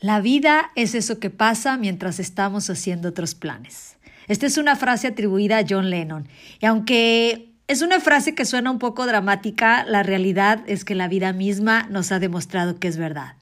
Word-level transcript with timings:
La 0.00 0.20
vida 0.20 0.70
es 0.76 0.94
eso 0.94 1.18
que 1.18 1.28
pasa 1.28 1.76
mientras 1.76 2.20
estamos 2.20 2.70
haciendo 2.70 3.08
otros 3.08 3.34
planes. 3.34 3.96
Esta 4.28 4.46
es 4.46 4.56
una 4.56 4.76
frase 4.76 5.08
atribuida 5.08 5.58
a 5.58 5.64
John 5.68 5.90
Lennon. 5.90 6.28
Y 6.60 6.66
aunque 6.66 7.52
es 7.66 7.82
una 7.82 7.98
frase 7.98 8.36
que 8.36 8.44
suena 8.44 8.70
un 8.70 8.78
poco 8.78 9.06
dramática, 9.06 9.84
la 9.84 10.04
realidad 10.04 10.62
es 10.68 10.84
que 10.84 10.94
la 10.94 11.08
vida 11.08 11.32
misma 11.32 11.88
nos 11.90 12.12
ha 12.12 12.20
demostrado 12.20 12.78
que 12.78 12.86
es 12.86 12.96
verdad. 12.96 13.34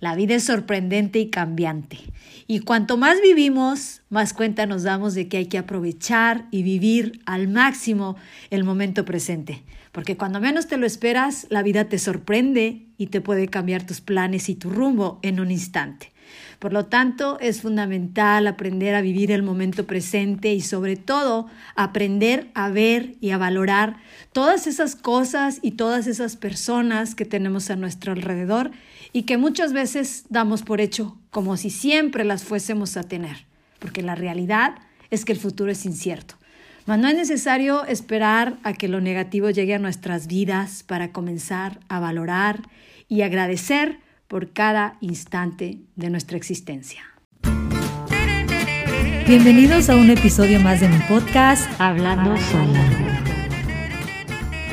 La 0.00 0.16
vida 0.16 0.34
es 0.34 0.42
sorprendente 0.42 1.20
y 1.20 1.30
cambiante. 1.30 2.00
Y 2.48 2.60
cuanto 2.60 2.96
más 2.96 3.20
vivimos, 3.22 4.02
más 4.10 4.32
cuenta 4.32 4.66
nos 4.66 4.82
damos 4.82 5.14
de 5.14 5.28
que 5.28 5.36
hay 5.36 5.46
que 5.46 5.58
aprovechar 5.58 6.46
y 6.50 6.64
vivir 6.64 7.20
al 7.26 7.46
máximo 7.46 8.16
el 8.50 8.64
momento 8.64 9.04
presente. 9.04 9.62
Porque 9.92 10.16
cuando 10.16 10.40
menos 10.40 10.66
te 10.66 10.78
lo 10.78 10.86
esperas, 10.86 11.46
la 11.50 11.62
vida 11.62 11.84
te 11.84 11.98
sorprende 11.98 12.86
y 12.96 13.08
te 13.08 13.20
puede 13.20 13.48
cambiar 13.48 13.86
tus 13.86 14.00
planes 14.00 14.48
y 14.48 14.54
tu 14.54 14.70
rumbo 14.70 15.20
en 15.22 15.38
un 15.38 15.50
instante. 15.50 16.12
Por 16.58 16.72
lo 16.72 16.86
tanto, 16.86 17.38
es 17.40 17.60
fundamental 17.60 18.46
aprender 18.46 18.94
a 18.94 19.02
vivir 19.02 19.30
el 19.32 19.42
momento 19.42 19.86
presente 19.86 20.54
y 20.54 20.60
sobre 20.60 20.96
todo 20.96 21.48
aprender 21.74 22.50
a 22.54 22.70
ver 22.70 23.16
y 23.20 23.30
a 23.30 23.38
valorar 23.38 23.96
todas 24.32 24.66
esas 24.66 24.96
cosas 24.96 25.58
y 25.60 25.72
todas 25.72 26.06
esas 26.06 26.36
personas 26.36 27.14
que 27.14 27.24
tenemos 27.24 27.68
a 27.70 27.76
nuestro 27.76 28.12
alrededor 28.12 28.70
y 29.12 29.24
que 29.24 29.36
muchas 29.36 29.72
veces 29.72 30.24
damos 30.30 30.62
por 30.62 30.80
hecho 30.80 31.18
como 31.30 31.56
si 31.56 31.68
siempre 31.68 32.24
las 32.24 32.44
fuésemos 32.44 32.96
a 32.96 33.02
tener, 33.02 33.44
porque 33.78 34.02
la 34.02 34.14
realidad 34.14 34.76
es 35.10 35.24
que 35.24 35.32
el 35.32 35.38
futuro 35.38 35.70
es 35.70 35.84
incierto. 35.84 36.36
Mas 36.84 36.98
no 36.98 37.08
es 37.08 37.14
necesario 37.14 37.84
esperar 37.84 38.56
a 38.64 38.72
que 38.72 38.88
lo 38.88 39.00
negativo 39.00 39.50
llegue 39.50 39.74
a 39.74 39.78
nuestras 39.78 40.26
vidas 40.26 40.82
para 40.82 41.12
comenzar 41.12 41.78
a 41.88 42.00
valorar 42.00 42.62
y 43.08 43.22
agradecer 43.22 44.00
por 44.26 44.52
cada 44.52 44.96
instante 45.00 45.78
de 45.94 46.10
nuestra 46.10 46.36
existencia. 46.36 47.02
Bienvenidos 49.28 49.88
a 49.88 49.96
un 49.96 50.10
episodio 50.10 50.58
más 50.58 50.80
de 50.80 50.88
mi 50.88 50.98
podcast 51.08 51.70
Hablando 51.78 52.36
Sola. 52.36 52.80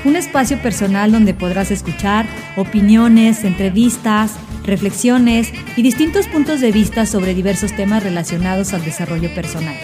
Un 0.04 0.16
espacio 0.16 0.60
personal 0.62 1.12
donde 1.12 1.36
podrás 1.36 1.70
escuchar 1.70 2.26
opiniones, 2.56 3.44
entrevistas, 3.44 4.36
reflexiones 4.64 5.52
y 5.76 5.84
distintos 5.84 6.28
puntos 6.28 6.62
de 6.62 6.72
vista 6.72 7.06
sobre 7.06 7.36
diversos 7.36 7.76
temas 7.76 8.04
relacionados 8.04 8.74
al 8.74 8.84
desarrollo 8.84 9.34
personal. 9.36 9.76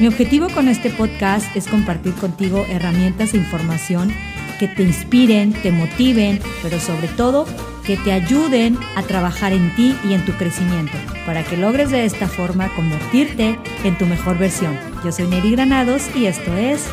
Mi 0.00 0.06
objetivo 0.06 0.48
con 0.48 0.68
este 0.68 0.88
podcast 0.88 1.54
es 1.54 1.68
compartir 1.68 2.14
contigo 2.14 2.64
herramientas 2.70 3.34
e 3.34 3.36
información 3.36 4.10
que 4.58 4.66
te 4.66 4.82
inspiren, 4.82 5.52
te 5.52 5.70
motiven, 5.72 6.40
pero 6.62 6.80
sobre 6.80 7.06
todo 7.06 7.44
que 7.84 7.98
te 7.98 8.10
ayuden 8.10 8.78
a 8.96 9.02
trabajar 9.02 9.52
en 9.52 9.74
ti 9.76 9.94
y 10.08 10.14
en 10.14 10.24
tu 10.24 10.32
crecimiento, 10.32 10.96
para 11.26 11.44
que 11.44 11.58
logres 11.58 11.90
de 11.90 12.06
esta 12.06 12.28
forma 12.28 12.74
convertirte 12.74 13.58
en 13.84 13.98
tu 13.98 14.06
mejor 14.06 14.38
versión. 14.38 14.74
Yo 15.04 15.12
soy 15.12 15.26
Neri 15.26 15.50
Granados 15.50 16.08
y 16.16 16.24
esto 16.24 16.54
es 16.54 16.88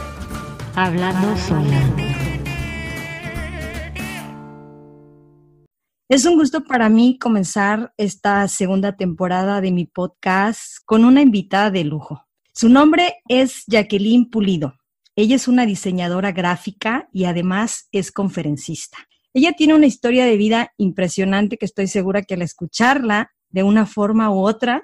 Hablando 0.75 1.37
Sola. 1.37 1.79
Es 6.09 6.25
un 6.25 6.35
gusto 6.35 6.65
para 6.65 6.89
mí 6.89 7.17
comenzar 7.17 7.93
esta 7.95 8.45
segunda 8.49 8.97
temporada 8.97 9.61
de 9.61 9.71
mi 9.71 9.85
podcast 9.85 10.79
con 10.85 11.05
una 11.05 11.21
invitada 11.21 11.71
de 11.71 11.85
lujo. 11.85 12.26
Su 12.59 12.69
nombre 12.69 13.17
es 13.27 13.65
Jacqueline 13.67 14.31
Pulido. 14.31 14.73
Ella 15.15 15.35
es 15.35 15.47
una 15.47 15.67
diseñadora 15.67 16.31
gráfica 16.31 17.07
y 17.13 17.25
además 17.25 17.87
es 17.91 18.11
conferencista. 18.11 18.97
Ella 19.31 19.53
tiene 19.53 19.75
una 19.75 19.85
historia 19.85 20.25
de 20.25 20.37
vida 20.37 20.73
impresionante 20.77 21.59
que 21.59 21.67
estoy 21.67 21.85
segura 21.85 22.23
que 22.23 22.33
al 22.33 22.41
escucharla 22.41 23.29
de 23.51 23.61
una 23.61 23.85
forma 23.85 24.31
u 24.31 24.39
otra 24.39 24.81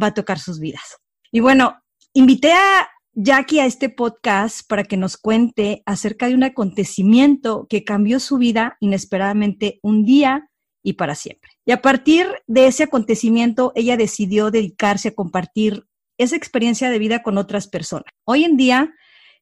va 0.00 0.06
a 0.06 0.14
tocar 0.14 0.38
sus 0.38 0.60
vidas. 0.60 0.98
Y 1.32 1.40
bueno, 1.40 1.74
invité 2.12 2.52
a 2.52 2.88
Jackie 3.12 3.58
a 3.58 3.66
este 3.66 3.88
podcast 3.88 4.60
para 4.68 4.84
que 4.84 4.96
nos 4.96 5.16
cuente 5.16 5.82
acerca 5.84 6.28
de 6.28 6.36
un 6.36 6.44
acontecimiento 6.44 7.66
que 7.68 7.82
cambió 7.82 8.20
su 8.20 8.38
vida 8.38 8.76
inesperadamente 8.78 9.80
un 9.82 10.04
día 10.04 10.48
y 10.80 10.92
para 10.92 11.16
siempre. 11.16 11.50
Y 11.64 11.72
a 11.72 11.82
partir 11.82 12.28
de 12.46 12.68
ese 12.68 12.84
acontecimiento, 12.84 13.72
ella 13.74 13.96
decidió 13.96 14.52
dedicarse 14.52 15.08
a 15.08 15.14
compartir 15.16 15.88
esa 16.18 16.36
experiencia 16.36 16.90
de 16.90 16.98
vida 16.98 17.22
con 17.22 17.38
otras 17.38 17.68
personas. 17.68 18.06
Hoy 18.24 18.44
en 18.44 18.56
día, 18.56 18.92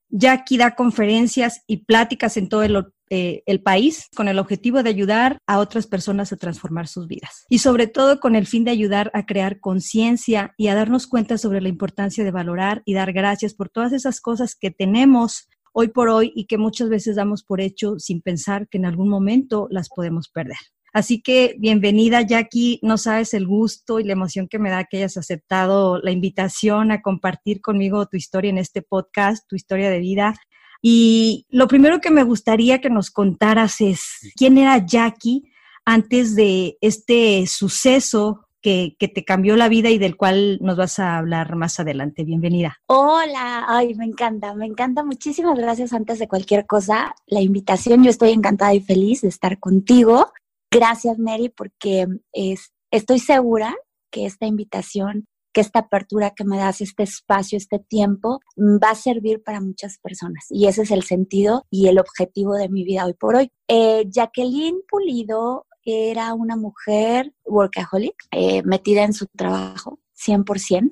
Jackie 0.09 0.59
da 0.59 0.75
conferencias 0.75 1.63
y 1.67 1.79
pláticas 1.85 2.37
en 2.37 2.49
todo 2.49 2.63
el, 2.63 2.85
eh, 3.11 3.43
el, 3.47 3.63
país 3.63 4.09
con 4.15 4.29
el 4.29 4.39
objetivo 4.39 4.83
de 4.83 4.91
ayudar 4.91 5.39
a 5.47 5.59
otras 5.59 5.87
personas 5.87 6.33
a 6.33 6.37
transformar 6.37 6.87
sus 6.87 7.09
vidas 7.09 7.45
y 7.49 7.59
sobre 7.59 7.87
todo 7.87 8.21
con 8.21 8.37
el 8.37 8.47
fin 8.47 8.65
de 8.65 8.71
ayudar 8.71 9.11
a 9.15 9.27
crear 9.27 9.61
conciencia 9.61 10.55
y 10.57 10.69
a 10.69 10.75
darnos 10.75 11.07
cuenta 11.07 11.37
sobre 11.37 11.61
la 11.61 11.69
importancia 11.69 12.23
de 12.23 12.31
valorar 12.31 12.83
y 12.85 12.95
dar 12.95 13.13
gracias 13.13 13.55
por 13.55 13.71
todas 13.71 13.93
esas 13.93 14.21
cosas 14.21 14.55
que 14.55 14.71
tenemos 14.71 15.49
hoy 15.73 15.89
por 15.89 16.09
hoy 16.09 16.33
y 16.35 16.47
que 16.47 16.57
muchas 16.57 16.89
veces 16.89 17.17
damos 17.17 17.43
por 17.43 17.61
hecho 17.61 17.99
sin 17.99 18.23
pensar 18.23 18.69
que 18.69 18.79
en 18.79 18.87
algún 18.87 19.09
momento 19.09 19.67
las 19.71 19.89
podemos 19.89 20.29
perder. 20.29 20.59
Así 20.95 21.21
que 21.21 21.57
bienvenida 21.59 22.23
Jackie, 22.23 22.79
no 22.81 22.99
sabes 22.99 23.35
el 23.35 23.49
gusto 23.49 23.99
y 23.99 24.05
la 24.05 24.13
emoción 24.13 24.47
que 24.47 24.61
me 24.61 24.71
da 24.71 24.85
que 24.85 24.99
hayas 24.99 25.17
aceptado 25.17 25.99
la 25.99 26.13
invitación 26.13 26.93
a 26.93 27.03
compartir 27.03 27.61
conmigo 27.61 28.07
tu 28.07 28.17
historia 28.17 28.51
en 28.51 28.59
este 28.59 28.81
podcast, 28.81 29.45
tu 29.49 29.57
historia 29.57 29.91
de 29.91 29.99
vida. 29.99 30.37
Y 30.81 31.47
lo 31.51 31.67
primero 31.67 32.01
que 32.01 32.13
me 32.13 32.23
gustaría 32.23 32.81
que 32.81 32.91
nos 32.91 33.11
contaras 33.11 33.81
es 33.81 34.33
quién 34.37 34.57
era 34.57 34.87
Jackie 34.87 35.51
antes 35.85 36.37
de 36.37 36.79
este 36.81 37.45
suceso 37.49 38.47
que, 38.63 38.95
que, 38.97 39.09
te 39.09 39.25
cambió 39.25 39.57
la 39.57 39.69
vida 39.69 39.91
y 39.91 39.99
del 39.99 40.17
cual 40.17 40.59
nos 40.63 40.77
vas 40.77 41.01
a 41.01 41.19
hablar 41.19 41.57
más 41.57 41.81
adelante. 41.81 42.23
Bienvenida. 42.23 42.79
Hola, 42.87 43.65
ay, 43.67 43.97
me 43.97 44.05
encanta, 44.05 44.55
me 44.55 44.67
encanta. 44.67 45.03
Muchísimas 45.03 45.59
gracias 45.59 45.93
antes 45.93 46.21
de 46.21 46.29
cualquier 46.29 46.67
cosa. 46.67 47.17
La 47.27 47.41
invitación, 47.41 48.05
yo 48.05 48.11
estoy 48.11 48.31
encantada 48.31 48.73
y 48.75 48.81
feliz 48.81 49.23
de 49.23 49.29
estar 49.29 49.59
contigo. 49.59 50.31
Gracias, 50.75 51.21
Mary, 51.21 51.51
porque 51.51 52.09
es, 52.33 52.73
estoy 52.91 53.21
segura 53.21 53.77
que 54.11 54.27
esta 54.27 54.47
invitación, 54.47 55.29
que 55.53 55.61
esta 55.61 55.79
apertura 55.79 56.33
que 56.33 56.43
me 56.43 56.59
das, 56.59 56.81
este 56.81 57.05
espacio, 57.05 57.57
este 57.57 57.79
tiempo, 57.79 58.41
va 58.59 58.91
a 58.91 58.95
servir 58.97 59.41
para 59.45 59.61
muchas 59.61 59.99
personas. 59.99 60.47
Y 60.51 60.67
ese 60.67 60.83
es 60.83 60.91
el 60.91 61.05
sentido 61.05 61.65
y 61.71 61.87
el 61.87 62.01
objetivo 62.01 62.55
de 62.55 62.69
mi 62.69 62.83
vida 62.83 63.07
hoy 63.07 63.15
por 63.15 63.37
hoy. 63.37 63.53
Eh, 63.69 64.07
Jacqueline 64.09 64.81
Pulido 64.89 65.65
era 65.85 66.35
una 66.35 66.57
mujer 66.57 67.33
workaholic, 67.45 68.17
eh, 68.33 68.65
metida 68.65 69.05
en 69.05 69.13
su 69.13 69.27
trabajo, 69.27 70.01
100%. 70.15 70.91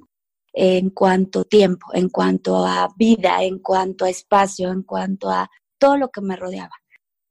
En 0.53 0.91
cuanto 0.91 1.41
a 1.41 1.44
tiempo, 1.44 1.88
en 1.92 2.09
cuanto 2.09 2.65
a 2.65 2.88
vida, 2.97 3.42
en 3.42 3.59
cuanto 3.59 4.04
a 4.04 4.10
espacio, 4.10 4.71
en 4.71 4.84
cuanto 4.84 5.28
a 5.28 5.50
todo 5.76 5.97
lo 5.97 6.10
que 6.10 6.21
me 6.21 6.37
rodeaba. 6.37 6.76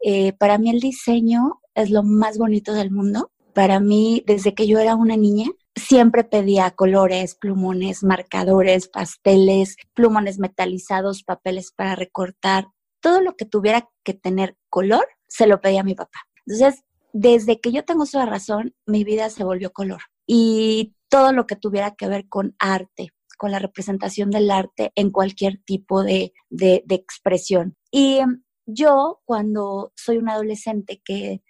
Eh, 0.04 0.34
para 0.34 0.58
mí 0.58 0.70
el 0.70 0.80
diseño 0.80 1.61
es 1.76 1.90
lo 1.90 2.04
más 2.04 2.38
bonito 2.38 2.74
del 2.74 2.92
mundo. 2.92 3.32
Para 3.54 3.80
mí, 3.80 4.24
desde 4.26 4.54
que 4.54 4.68
yo 4.68 4.80
era 4.80 4.96
una 4.96 5.18
niña, 5.18 5.48
siempre 5.76 6.24
pedía 6.24 6.72
colores, 6.72 7.36
plumones, 7.36 8.04
marcadores, 8.04 8.88
pasteles, 8.88 9.76
plumones 9.94 10.40
metalizados, 10.40 11.24
papeles 11.24 11.72
para 11.76 11.96
recortar. 11.96 12.68
Todo 13.02 13.22
lo 13.22 13.36
que 13.36 13.46
tuviera 13.46 13.90
que 14.04 14.14
tener 14.14 14.58
color, 14.70 15.08
se 15.28 15.48
lo 15.48 15.60
pedía 15.60 15.82
a 15.82 15.86
mi 15.86 15.96
papá. 15.96 16.20
Entonces, 16.46 16.84
desde 17.14 17.60
que 17.60 17.72
yo 17.72 17.84
tengo 17.84 18.04
esa 18.04 18.26
razón, 18.26 18.74
mi 18.86 19.04
vida 19.04 19.30
se 19.30 19.44
volvió 19.44 19.72
color. 19.72 20.02
Y 20.26 20.96
todo 21.10 21.34
lo 21.34 21.46
que 21.46 21.56
tuviera 21.56 21.92
que 21.92 22.08
ver 22.08 22.28
con 22.30 22.56
arte, 22.60 23.10
con 23.38 23.52
la 23.52 23.60
representación 23.60 24.30
del 24.30 24.52
arte 24.52 24.92
en 24.96 25.12
cualquier 25.12 25.62
tipo 25.66 26.04
de, 26.04 26.34
de, 26.50 26.84
de 26.86 26.96
expresión. 26.96 27.76
Y 27.92 28.20
yo, 28.66 29.22
cuando 29.26 29.92
soy 29.96 30.18
un 30.18 30.30
adolescente 30.30 31.02
que 31.04 31.42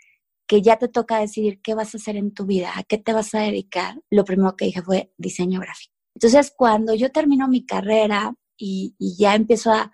que 0.51 0.61
ya 0.61 0.75
te 0.75 0.89
toca 0.89 1.17
decidir 1.17 1.61
qué 1.61 1.75
vas 1.75 1.95
a 1.95 1.97
hacer 1.97 2.17
en 2.17 2.33
tu 2.33 2.45
vida, 2.45 2.73
a 2.75 2.83
qué 2.83 2.97
te 2.97 3.13
vas 3.13 3.33
a 3.33 3.39
dedicar, 3.39 4.01
lo 4.09 4.25
primero 4.25 4.57
que 4.57 4.65
dije 4.65 4.81
fue 4.81 5.13
diseño 5.17 5.61
gráfico. 5.61 5.93
Entonces, 6.13 6.53
cuando 6.53 6.93
yo 6.93 7.09
termino 7.09 7.47
mi 7.47 7.65
carrera 7.65 8.35
y, 8.57 8.93
ya 8.99 9.33
empiezo 9.35 9.71
a, 9.71 9.93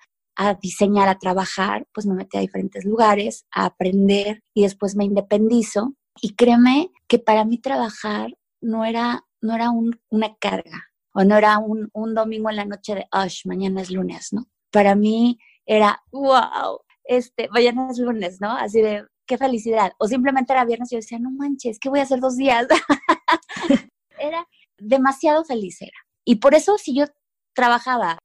diseñar, 0.60 1.10
a 1.10 1.20
trabajar, 1.20 1.86
pues 1.94 2.08
me 2.08 2.16
metí 2.16 2.38
a 2.38 2.42
diferentes 2.42 2.86
lugares, 2.86 3.46
a 3.52 3.66
aprender 3.66 4.42
y 4.56 4.64
después 4.64 4.96
me 4.96 5.06
independizo. 5.06 5.94
Y 6.24 6.34
créeme 6.34 6.90
que 7.08 7.20
para 7.20 7.46
mí 7.46 7.60
trabajar 7.60 8.36
no 8.60 8.84
era, 8.84 9.28
no 9.44 9.54
era 9.54 9.70
una 9.70 10.36
carga 10.40 10.86
o 11.14 11.24
no 11.24 11.38
era 11.38 11.60
un, 11.60 11.92
un 11.94 12.16
domingo 12.16 12.50
en 12.50 12.56
la 12.56 12.66
noche 12.66 12.96
de, 12.96 13.06
¡Ush! 13.14 13.46
mañana 13.46 13.82
es 13.84 13.92
lunes, 13.92 14.30
¿no? 14.32 14.48
Para 14.72 14.96
mí 14.96 15.38
era, 15.68 16.02
wow, 16.12 16.80
este, 17.04 17.48
mañana 17.50 17.90
es 17.92 18.00
lunes, 18.00 18.42
¿no? 18.42 18.54
Así 18.54 18.82
de, 18.82 19.06
qué 19.28 19.38
felicidad. 19.38 19.92
O 20.00 20.08
simplemente 20.08 20.54
era 20.54 20.66
viernes 20.66 20.92
y 20.92 20.96
yo 20.96 21.00
decía, 21.00 21.20
no 21.20 21.32
manches, 21.32 21.78
¿qué 21.80 21.90
voy 21.90 22.00
a 22.00 22.04
hacer 22.04 22.20
dos 22.20 22.38
días? 22.38 22.66
era 24.20 24.48
demasiado 24.80 25.44
feliz. 25.44 25.80
Y 26.26 26.36
por 26.36 26.56
eso 26.56 26.78
si 26.78 26.96
yo 26.96 27.06
trabajaba 27.54 28.18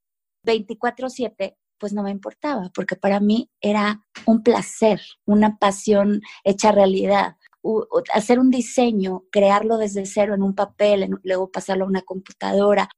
24/7, 0.47 1.57
pues 1.79 1.93
no 1.93 2.03
me 2.03 2.11
importaba, 2.11 2.71
porque 2.75 2.97
para 2.97 3.21
mí 3.21 3.51
era 3.61 4.05
un 4.27 4.43
placer, 4.43 5.01
una 5.27 5.59
pasión 5.59 6.21
hecha 6.45 6.73
realidad. 6.73 7.37
hacer 8.13 8.39
un 8.41 8.51
diseño, 8.51 9.25
crearlo 9.31 9.79
desde 9.79 10.07
cero 10.07 10.35
en 10.35 10.43
un 10.43 10.55
papel, 10.55 11.09
luego 11.23 11.51
pasarlo 11.51 11.85
a 11.85 11.89
una 11.89 12.03
computadora, 12.03 12.89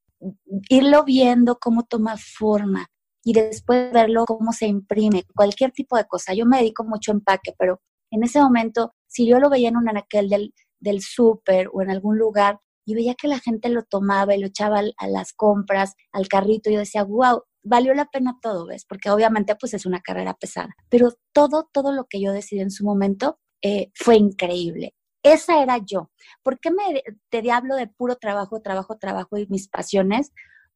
irlo 0.68 1.04
viendo 1.04 1.58
cómo 1.58 1.84
toma 1.84 2.16
forma 2.16 2.86
y 3.24 3.32
después 3.32 3.92
verlo 3.92 4.24
cómo 4.26 4.52
se 4.52 4.66
imprime, 4.66 5.24
cualquier 5.34 5.72
tipo 5.72 5.96
de 5.96 6.06
cosa. 6.06 6.34
Yo 6.34 6.46
me 6.46 6.58
dedico 6.58 6.84
mucho 6.84 7.12
a 7.12 7.14
empaque, 7.14 7.54
pero 7.58 7.80
en 8.14 8.22
ese 8.22 8.40
momento, 8.40 8.94
si 9.08 9.26
yo 9.26 9.40
lo 9.40 9.50
veía 9.50 9.68
en 9.68 9.76
un 9.76 9.88
anaquel 9.88 10.28
del, 10.28 10.54
del 10.78 11.00
súper 11.00 11.68
o 11.72 11.82
en 11.82 11.90
algún 11.90 12.16
lugar 12.16 12.60
y 12.86 12.94
veía 12.94 13.14
que 13.14 13.28
la 13.28 13.40
gente 13.40 13.68
lo 13.70 13.82
tomaba 13.82 14.34
y 14.34 14.40
lo 14.40 14.46
echaba 14.46 14.82
a 14.96 15.08
las 15.08 15.32
compras, 15.32 15.94
al 16.12 16.28
carrito, 16.28 16.70
yo 16.70 16.78
decía, 16.78 17.02
wow, 17.02 17.42
valió 17.64 17.92
la 17.94 18.04
pena 18.06 18.38
todo, 18.40 18.66
¿ves? 18.66 18.84
Porque 18.86 19.10
obviamente 19.10 19.56
pues 19.56 19.74
es 19.74 19.84
una 19.84 20.00
carrera 20.00 20.34
pesada, 20.34 20.76
pero 20.90 21.12
todo, 21.32 21.68
todo 21.72 21.92
lo 21.92 22.04
que 22.04 22.20
yo 22.20 22.32
decidí 22.32 22.60
en 22.60 22.70
su 22.70 22.84
momento 22.84 23.40
eh, 23.62 23.90
fue 23.94 24.16
increíble. 24.16 24.94
Esa 25.24 25.62
era 25.62 25.78
yo. 25.78 26.10
¿Por 26.42 26.60
qué 26.60 26.70
me, 26.70 27.02
te 27.30 27.50
hablo 27.50 27.74
de 27.74 27.88
puro 27.88 28.16
trabajo, 28.16 28.60
trabajo, 28.60 28.98
trabajo 28.98 29.38
y 29.38 29.46
mis 29.48 29.68
pasiones? 29.68 30.32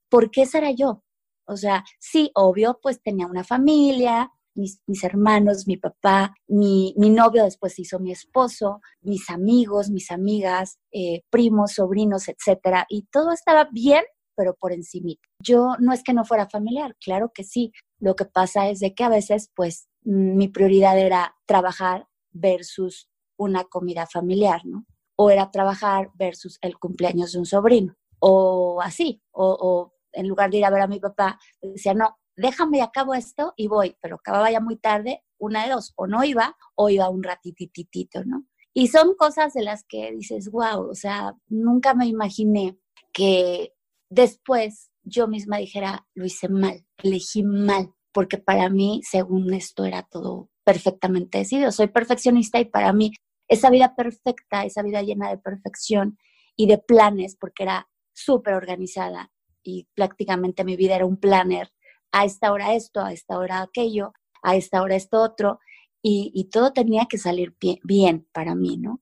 Porque 0.09 0.43
esa 0.43 0.59
era 0.59 0.71
yo. 0.73 1.05
O 1.47 1.57
sea, 1.57 1.85
sí, 2.01 2.31
obvio, 2.35 2.81
pues 2.83 3.01
tenía 3.03 3.27
una 3.27 3.45
familia, 3.45 4.33
mis, 4.59 5.05
hermanos, 5.05 5.67
mi 5.67 5.77
papá, 5.77 6.35
mi, 6.49 6.93
novio 6.97 7.45
después 7.45 7.75
se 7.75 7.83
hizo 7.83 7.99
mi 7.99 8.13
esposo, 8.13 8.81
mis 9.01 9.31
amigos, 9.31 9.91
mis 9.91 10.11
amigas, 10.11 10.79
eh, 10.93 11.23
primos, 11.31 11.73
sobrinos, 11.75 12.29
etcétera. 12.29 12.87
Y 12.89 13.07
todo 13.11 13.33
estaba 13.33 13.69
bien, 13.73 14.05
pero 14.37 14.55
por 14.55 14.73
encima. 14.73 15.13
Yo 15.43 15.77
no 15.79 15.93
es 15.93 16.03
que 16.03 16.13
no 16.13 16.25
fuera 16.25 16.49
familiar, 16.49 16.97
claro 17.01 17.31
que 17.33 17.45
sí. 17.45 17.73
Lo 18.01 18.17
que 18.17 18.25
pasa 18.25 18.69
es 18.69 18.81
de 18.81 18.95
que 18.95 19.05
a 19.05 19.09
veces, 19.09 19.51
pues, 19.55 19.89
mi 20.03 20.49
prioridad 20.49 20.99
era 20.99 21.37
trabajar 21.47 22.07
versus 22.33 23.09
una 23.37 23.65
comida 23.65 24.07
familiar, 24.07 24.63
¿no? 24.65 24.85
O 25.17 25.31
era 25.31 25.51
trabajar 25.51 26.11
versus 26.15 26.59
el 26.63 26.79
cumpleaños 26.79 27.33
de 27.33 27.39
un 27.39 27.47
sobrino, 27.47 27.95
o 28.21 28.81
así, 28.83 29.23
o, 29.33 29.93
en 30.13 30.29
lugar 30.29 30.51
de 30.51 30.59
ir 30.59 30.65
a 30.65 30.71
ver 30.71 30.83
a 30.83 30.87
mi 30.87 31.01
papá, 31.01 31.39
decía, 31.61 31.95
no, 31.95 32.17
déjame 32.39 32.79
y 32.79 32.81
acabo 32.81 33.15
esto 33.15 33.53
y 33.57 33.69
voy, 33.69 33.97
pero 34.01 34.17
acababa 34.17 34.51
ya 34.51 34.61
muy 34.61 34.77
tarde, 34.77 35.23
una 35.39 35.65
de 35.65 35.73
dos, 35.73 35.93
o 35.97 36.07
no 36.07 36.25
iba, 36.25 36.57
o 36.75 36.89
iba 36.89 37.09
un 37.11 37.23
ratitititito, 37.23 38.25
¿no? 38.25 38.45
Y 38.75 38.89
son 38.89 39.15
cosas 39.17 39.55
de 39.55 39.63
las 39.63 39.85
que 39.85 40.13
dices, 40.13 40.51
wow, 40.51 40.89
o 40.89 40.95
sea, 40.95 41.35
nunca 41.49 41.95
me 41.95 42.07
imaginé 42.07 42.79
que 43.13 43.75
después 44.09 44.91
yo 45.03 45.27
misma 45.27 45.59
dijera, 45.59 46.07
lo 46.15 46.25
hice 46.25 46.49
mal, 46.49 46.87
elegí 47.03 47.43
mal, 47.43 47.93
porque 48.13 48.39
para 48.39 48.71
mí, 48.71 49.01
según 49.03 49.53
esto, 49.53 49.85
era 49.85 50.03
todo 50.03 50.51
perfectamente 50.65 51.39
decidido. 51.39 51.73
Soy 51.73 51.89
perfeccionista 51.89 52.61
y 52.61 52.67
para 52.67 52.93
mí 52.93 53.13
esa 53.49 53.71
vida 53.71 53.97
perfecta, 53.97 54.65
esa 54.65 54.83
vida 54.83 55.03
llena 55.03 55.31
de 55.31 55.39
perfección 55.39 56.19
y 56.57 56.67
de 56.67 56.79
planes, 56.79 57.37
porque 57.37 57.65
era 57.65 57.89
súper 58.13 58.55
organizada 58.55 59.33
y 59.63 59.89
prácticamente 59.95 60.65
mi 60.65 60.77
vida 60.77 60.97
era 60.97 61.07
un 61.07 61.19
planner, 61.19 61.71
a 62.13 62.25
esta 62.25 62.53
hora 62.53 62.75
esto, 62.75 63.01
a 63.01 63.13
esta 63.13 63.39
hora 63.39 63.63
aquello, 63.63 64.13
a 64.43 64.57
esta 64.57 64.83
hora 64.83 64.97
esto 64.97 65.21
otro, 65.21 65.59
y, 66.01 66.49
todo 66.51 66.73
tenía 66.73 67.07
que 67.07 67.19
salir 67.19 67.55
bien, 67.83 68.27
para 68.33 68.55
mí, 68.55 68.79
¿no? 68.79 69.01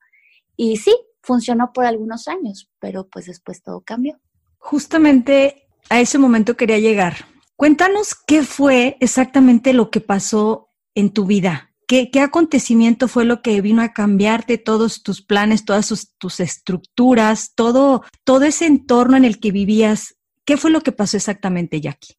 Y 0.56 0.78
sí, 0.78 0.96
funcionó 1.22 1.72
por 1.72 1.84
algunos 1.84 2.26
años, 2.26 2.70
pero 2.80 3.06
pues 3.08 3.26
después 3.26 3.62
todo 3.62 3.82
cambió. 3.82 4.18
Justamente 4.58 5.68
a 5.88 6.00
ese 6.00 6.18
momento 6.18 6.56
quería 6.56 6.78
llegar. 6.78 7.26
Cuéntanos 7.54 8.14
qué 8.14 8.42
fue 8.42 8.96
exactamente 9.00 9.72
lo 9.72 9.90
que 9.90 10.00
pasó 10.00 10.70
en 10.94 11.12
tu 11.12 11.26
vida. 11.26 11.70
¿Qué, 11.86 12.10
acontecimiento 12.20 13.06
fue 13.06 13.24
lo 13.24 13.42
que 13.42 13.60
vino 13.60 13.80
a 13.80 13.92
cambiarte 13.92 14.58
todos 14.58 15.04
tus 15.04 15.22
planes, 15.22 15.64
todas 15.64 16.12
tus 16.18 16.40
estructuras, 16.40 17.54
todo, 17.54 18.02
todo 18.24 18.44
ese 18.44 18.66
entorno 18.66 19.16
en 19.16 19.24
el 19.24 19.38
que 19.38 19.52
vivías? 19.52 20.16
¿Qué 20.44 20.56
fue 20.56 20.72
lo 20.72 20.80
que 20.80 20.90
pasó 20.90 21.16
exactamente, 21.16 21.80
Jackie? 21.80 22.16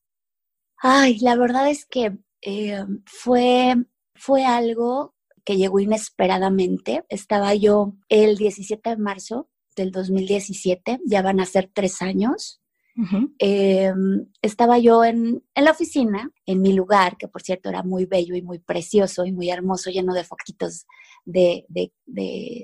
Ay, 0.80 1.20
la 1.20 1.36
verdad 1.36 1.70
es 1.70 1.86
que 1.86 2.18
eh, 2.42 2.86
fue, 3.06 3.76
fue 4.16 4.46
algo 4.46 5.16
que 5.44 5.58
llegó 5.58 5.80
inesperadamente. 5.80 7.06
Estaba 7.10 7.56
yo 7.56 7.94
el 8.10 8.38
17 8.38 8.90
de 8.90 8.98
marzo 8.98 9.50
del 9.76 9.92
2017, 9.92 11.00
ya 11.06 11.22
van 11.22 11.40
a 11.40 11.46
ser 11.46 11.70
tres 11.74 12.02
años. 12.02 12.62
Eh, 13.38 13.94
estaba 14.42 14.80
yo 14.80 15.06
en, 15.06 15.44
la 15.56 15.70
oficina, 15.70 16.32
en 16.48 16.62
mi 16.64 16.74
lugar, 16.74 17.16
que 17.18 17.28
por 17.28 17.44
cierto 17.44 17.70
era 17.70 17.84
muy 17.84 18.06
bello 18.06 18.36
y 18.36 18.42
muy 18.42 18.58
precioso 18.58 19.24
y 19.24 19.32
muy 19.32 19.52
hermoso, 19.52 19.92
lleno 19.92 20.16
de 20.16 20.24
foquitos 20.24 20.88
de, 21.24 21.66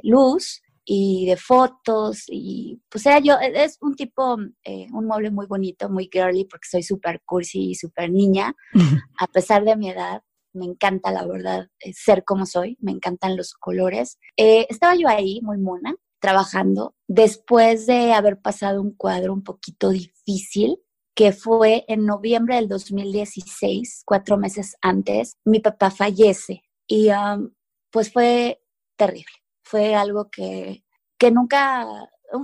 luz 0.01 0.62
y 0.85 1.25
de 1.27 1.37
fotos. 1.37 2.23
Y 2.27 2.81
pues 2.89 3.05
era 3.05 3.19
yo, 3.19 3.35
e, 3.39 3.63
es 3.63 3.77
un 3.81 3.95
tipo, 3.95 4.37
eh, 4.63 4.87
un 4.93 5.05
mueble 5.05 5.31
muy 5.31 5.45
bonito, 5.47 5.89
muy 5.89 6.09
girly, 6.11 6.45
porque 6.45 6.67
soy 6.69 6.83
súper 6.83 7.21
cursi 7.25 7.71
y 7.71 7.75
súper 7.75 8.11
niña, 8.11 8.55
a 9.19 9.27
pesar 9.27 9.63
de 9.63 9.75
mi 9.75 9.89
edad. 9.89 10.21
Me 10.53 10.65
encanta, 10.65 11.11
la 11.11 11.25
verdad, 11.25 11.67
eh, 11.79 11.93
ser 11.93 12.23
como 12.23 12.45
soy, 12.45 12.77
me 12.79 12.91
encantan 12.91 13.35
los 13.35 13.53
colores. 13.53 14.19
estaba 14.37 14.95
yo 14.95 15.07
ahí, 15.07 15.41
muy 15.41 15.57
mona, 15.57 15.95
trabajando 16.19 16.95
después 17.07 17.85
de 17.85 18.13
haber 18.13 18.39
pasado 18.39 18.81
un 18.81 18.95
cuadro 18.95 19.33
un 19.33 19.43
poquito 19.43 19.89
difícil 19.89 20.77
que 21.15 21.31
fue 21.31 21.85
en 21.87 22.05
noviembre 22.05 22.55
del 22.55 22.67
2016, 22.67 24.03
cuatro 24.05 24.37
meses 24.37 24.75
antes, 24.81 25.37
mi 25.45 25.59
papá 25.59 25.91
fallece 25.91 26.63
y 26.87 27.09
um, 27.09 27.53
pues 27.91 28.11
fue 28.11 28.61
terrible. 28.95 29.42
Fue 29.63 29.95
algo 29.95 30.29
que, 30.29 30.83
que 31.17 31.31
nunca, 31.31 31.85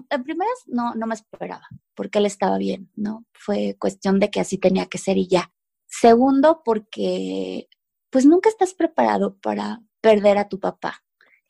en 0.09 0.23
primeras 0.23 0.63
no, 0.67 0.95
no 0.95 1.07
me 1.07 1.15
esperaba, 1.15 1.67
porque 1.95 2.19
él 2.19 2.25
estaba 2.25 2.57
bien, 2.57 2.91
¿no? 2.95 3.25
Fue 3.33 3.75
cuestión 3.79 4.19
de 4.19 4.31
que 4.31 4.39
así 4.39 4.57
tenía 4.57 4.87
que 4.87 4.97
ser 4.97 5.17
y 5.17 5.27
ya. 5.27 5.51
Segundo, 5.87 6.61
porque 6.63 7.67
pues 8.09 8.25
nunca 8.25 8.49
estás 8.49 8.73
preparado 8.73 9.37
para 9.39 9.81
perder 10.01 10.37
a 10.37 10.49
tu 10.49 10.59
papá 10.59 11.03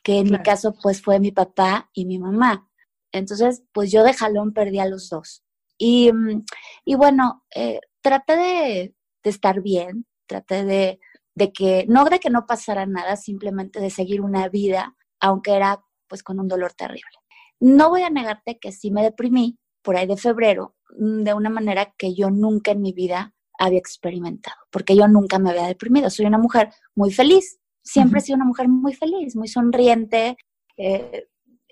que 0.04 0.20
en 0.20 0.32
mi 0.32 0.38
caso 0.40 0.76
pues 0.82 1.02
fue 1.02 1.20
mi 1.20 1.32
papá 1.32 1.90
y 1.94 2.06
mi 2.06 2.20
mamá. 2.20 2.70
Entonces, 3.12 3.64
pues 3.74 3.92
yo 3.92 4.04
de 4.04 4.14
jalón 4.14 4.54
perdí 4.54 4.80
a 4.80 4.88
los 4.88 5.10
dos. 5.10 5.44
Y, 5.78 6.12
mm, 6.12 6.46
y 6.86 6.96
bueno, 6.96 7.44
eh, 7.56 7.80
traté 8.02 8.36
de, 8.36 8.96
estar 9.24 9.62
bien, 9.62 10.06
traté 10.28 10.66
de, 10.66 11.00
de, 11.36 11.52
que, 11.52 11.86
no 11.88 12.06
de 12.06 12.20
que 12.20 12.30
no 12.30 12.46
pasara 12.46 12.86
nada, 12.86 13.16
simplemente 13.16 13.80
de 13.80 13.90
seguir 13.90 14.22
una 14.22 14.48
vida, 14.50 14.96
aunque 15.20 15.56
era 15.56 15.84
pues 16.08 16.24
con 16.24 16.40
un 16.40 16.48
dolor 16.48 16.74
terrible. 16.74 17.12
No 17.60 17.90
voy 17.90 18.02
a 18.02 18.10
negarte 18.10 18.58
que 18.60 18.72
sí 18.72 18.92
me 18.92 19.04
deprimí 19.04 19.60
por 19.82 19.96
ahí 19.96 20.08
de 20.08 20.18
febrero, 20.18 20.76
mm, 20.98 21.24
de 21.24 21.34
una 21.34 21.50
manera 21.50 21.94
que 21.98 22.14
yo 22.14 22.30
nunca 22.30 22.72
en 22.72 22.82
mi 22.82 22.94
vida 22.94 23.34
había 23.58 23.80
experimentado, 23.80 24.58
porque 24.72 24.96
yo 24.96 25.08
nunca 25.08 25.38
me 25.38 25.50
había 25.52 25.68
deprimido. 25.68 26.10
Soy 26.10 26.26
una 26.26 26.38
mujer 26.38 26.72
muy 26.96 27.12
feliz, 27.12 27.60
siempre 27.84 28.20
he 28.20 28.24
sido 28.24 28.38
una 28.38 28.46
mujer 28.46 28.70
muy 28.70 28.94
feliz, 28.94 29.36
muy 29.36 29.48
sonriente, 29.48 30.38
eh, 30.78 31.28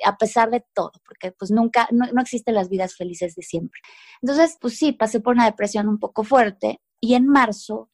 a 0.06 0.18
pesar 0.18 0.51
de 0.51 0.63
todo, 0.74 0.92
porque 1.06 1.32
pues 1.32 1.50
nunca, 1.50 1.88
no, 1.92 2.06
existen 2.22 2.56
las 2.56 2.70
vidas 2.70 2.96
felices 2.96 3.36
de 3.36 3.42
siempre. 3.42 3.80
Entonces, 4.22 4.58
pues 4.60 4.77
sí, 4.77 4.92
pasé 4.92 5.20
por 5.22 5.34
una 5.34 5.46
depresión 5.46 5.88
un 5.88 5.98
poco 5.98 6.24
fuerte 6.24 6.82
y 7.00 7.16
en 7.16 7.27
marzo, 7.27 7.89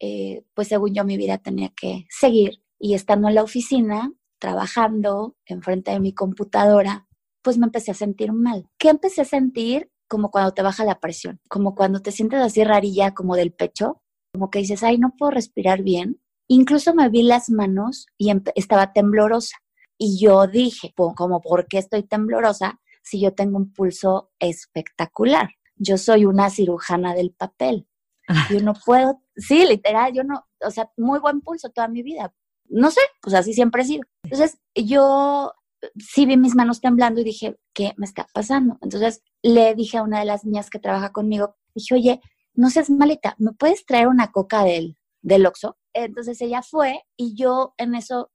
eh, 0.00 0.44
pues 0.54 0.68
según 0.68 0.94
yo 0.94 1.04
mi 1.04 1.16
vida 1.16 1.38
tenía 1.38 1.70
que 1.76 2.06
seguir 2.10 2.62
y 2.78 2.94
estando 2.94 3.28
en 3.28 3.36
la 3.36 3.42
oficina, 3.42 4.12
trabajando 4.44 5.36
enfrente 5.46 5.90
de 5.90 6.00
mi 6.00 6.12
computadora, 6.12 7.06
pues 7.42 7.56
me 7.56 7.66
empecé 7.66 7.92
a 7.92 7.94
sentir 7.94 8.32
mal. 8.32 8.68
¿Qué 8.78 8.90
empecé 8.90 9.22
a 9.22 9.24
sentir? 9.24 9.90
Como 10.06 10.30
cuando 10.30 10.52
te 10.52 10.62
baja 10.62 10.84
la 10.84 11.00
presión, 11.00 11.40
como 11.48 11.74
cuando 11.74 12.00
te 12.00 12.12
sientes 12.12 12.40
así 12.40 12.62
rarilla 12.62 13.14
como 13.14 13.36
del 13.36 13.52
pecho, 13.52 14.02
como 14.32 14.50
que 14.50 14.58
dices, 14.58 14.82
ay, 14.82 14.98
no 14.98 15.14
puedo 15.16 15.30
respirar 15.30 15.82
bien, 15.82 16.20
Incluso 16.48 16.94
me 16.94 17.08
vi 17.08 17.22
las 17.22 17.48
manos 17.48 18.06
y 18.18 18.32
estaba 18.54 18.92
temblorosa. 18.92 19.56
Y 19.96 20.18
yo 20.20 20.46
dije, 20.46 20.92
como, 20.94 21.40
¿por 21.40 21.66
qué 21.68 21.78
estoy 21.78 22.02
temblorosa 22.02 22.80
si 23.02 23.20
yo 23.20 23.34
tengo 23.34 23.56
un 23.56 23.72
pulso 23.72 24.30
espectacular? 24.38 25.50
Yo 25.76 25.96
soy 25.96 26.26
una 26.26 26.50
cirujana 26.50 27.14
del 27.14 27.32
papel. 27.32 27.86
Yo 28.50 28.60
no 28.62 28.72
puedo, 28.72 29.20
sí, 29.36 29.66
literal, 29.66 30.14
yo 30.14 30.24
no, 30.24 30.46
o 30.62 30.70
sea, 30.70 30.90
muy 30.96 31.18
buen 31.18 31.42
pulso 31.42 31.68
toda 31.68 31.88
mi 31.88 32.02
vida. 32.02 32.32
No 32.68 32.90
sé, 32.90 33.00
pues 33.20 33.34
así 33.34 33.52
siempre 33.52 33.82
he 33.82 33.86
sido. 33.86 34.02
Entonces, 34.24 34.58
yo 34.74 35.52
sí 35.98 36.26
vi 36.26 36.36
mis 36.36 36.54
manos 36.54 36.80
temblando 36.80 37.20
y 37.20 37.24
dije, 37.24 37.58
¿qué 37.72 37.92
me 37.96 38.06
está 38.06 38.26
pasando? 38.32 38.78
Entonces, 38.82 39.22
le 39.42 39.74
dije 39.74 39.98
a 39.98 40.02
una 40.02 40.20
de 40.20 40.24
las 40.24 40.44
niñas 40.44 40.70
que 40.70 40.78
trabaja 40.78 41.12
conmigo, 41.12 41.56
dije, 41.74 41.94
oye, 41.94 42.20
no 42.54 42.70
seas 42.70 42.90
malita, 42.90 43.34
¿me 43.38 43.52
puedes 43.52 43.84
traer 43.84 44.08
una 44.08 44.30
coca 44.30 44.64
del, 44.64 44.96
del 45.22 45.46
Oxxo? 45.46 45.76
Entonces 45.92 46.40
ella 46.40 46.62
fue 46.62 47.02
y 47.16 47.34
yo 47.36 47.74
en 47.78 47.94
eso, 47.94 48.30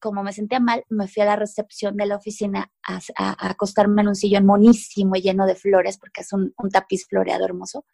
como 0.00 0.22
me 0.22 0.32
sentía 0.32 0.60
mal, 0.60 0.84
me 0.88 1.08
fui 1.08 1.22
a 1.22 1.26
la 1.26 1.36
recepción 1.36 1.96
de 1.96 2.06
la 2.06 2.16
oficina 2.16 2.70
a, 2.86 3.00
acostarme 3.48 4.02
en 4.02 4.08
un 4.08 4.14
sillón 4.14 4.46
monísimo 4.46 5.16
y 5.16 5.22
lleno 5.22 5.46
de 5.46 5.54
flores, 5.54 5.98
porque 5.98 6.22
es 6.22 6.32
un, 6.32 6.52
tapiz 6.72 7.06
floreado 7.06 7.44
hermoso. 7.44 7.84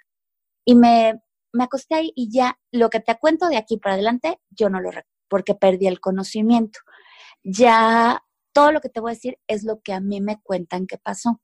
Y 0.65 0.75
me, 0.75 1.21
me 1.53 1.65
acosté 1.65 1.95
ahí 1.95 2.13
y 2.15 2.31
ya 2.31 2.59
lo 2.73 2.91
que 2.91 3.01
te 3.01 3.19
cuento 3.19 3.49
de 3.49 3.57
aquí 3.57 3.79
para 3.79 3.95
adelante, 3.95 4.39
yo 4.51 4.69
no 4.69 4.81
lo 4.81 4.91
recuerdo, 4.91 5.20
porque 5.31 5.55
perdí 5.55 5.87
el 5.87 6.01
conocimiento. 6.01 6.81
Ya 7.43 8.23
todo 8.53 8.73
lo 8.73 8.81
que 8.81 8.91
te 8.91 9.01
voy 9.01 9.13
a 9.13 9.15
decir 9.15 9.39
es 9.47 9.65
lo 9.65 9.81
que 9.81 9.95
a 9.95 10.01
mí 10.01 10.21
me 10.21 10.41
cuentan 10.43 10.87
que 10.87 10.99
pasó. 10.99 11.41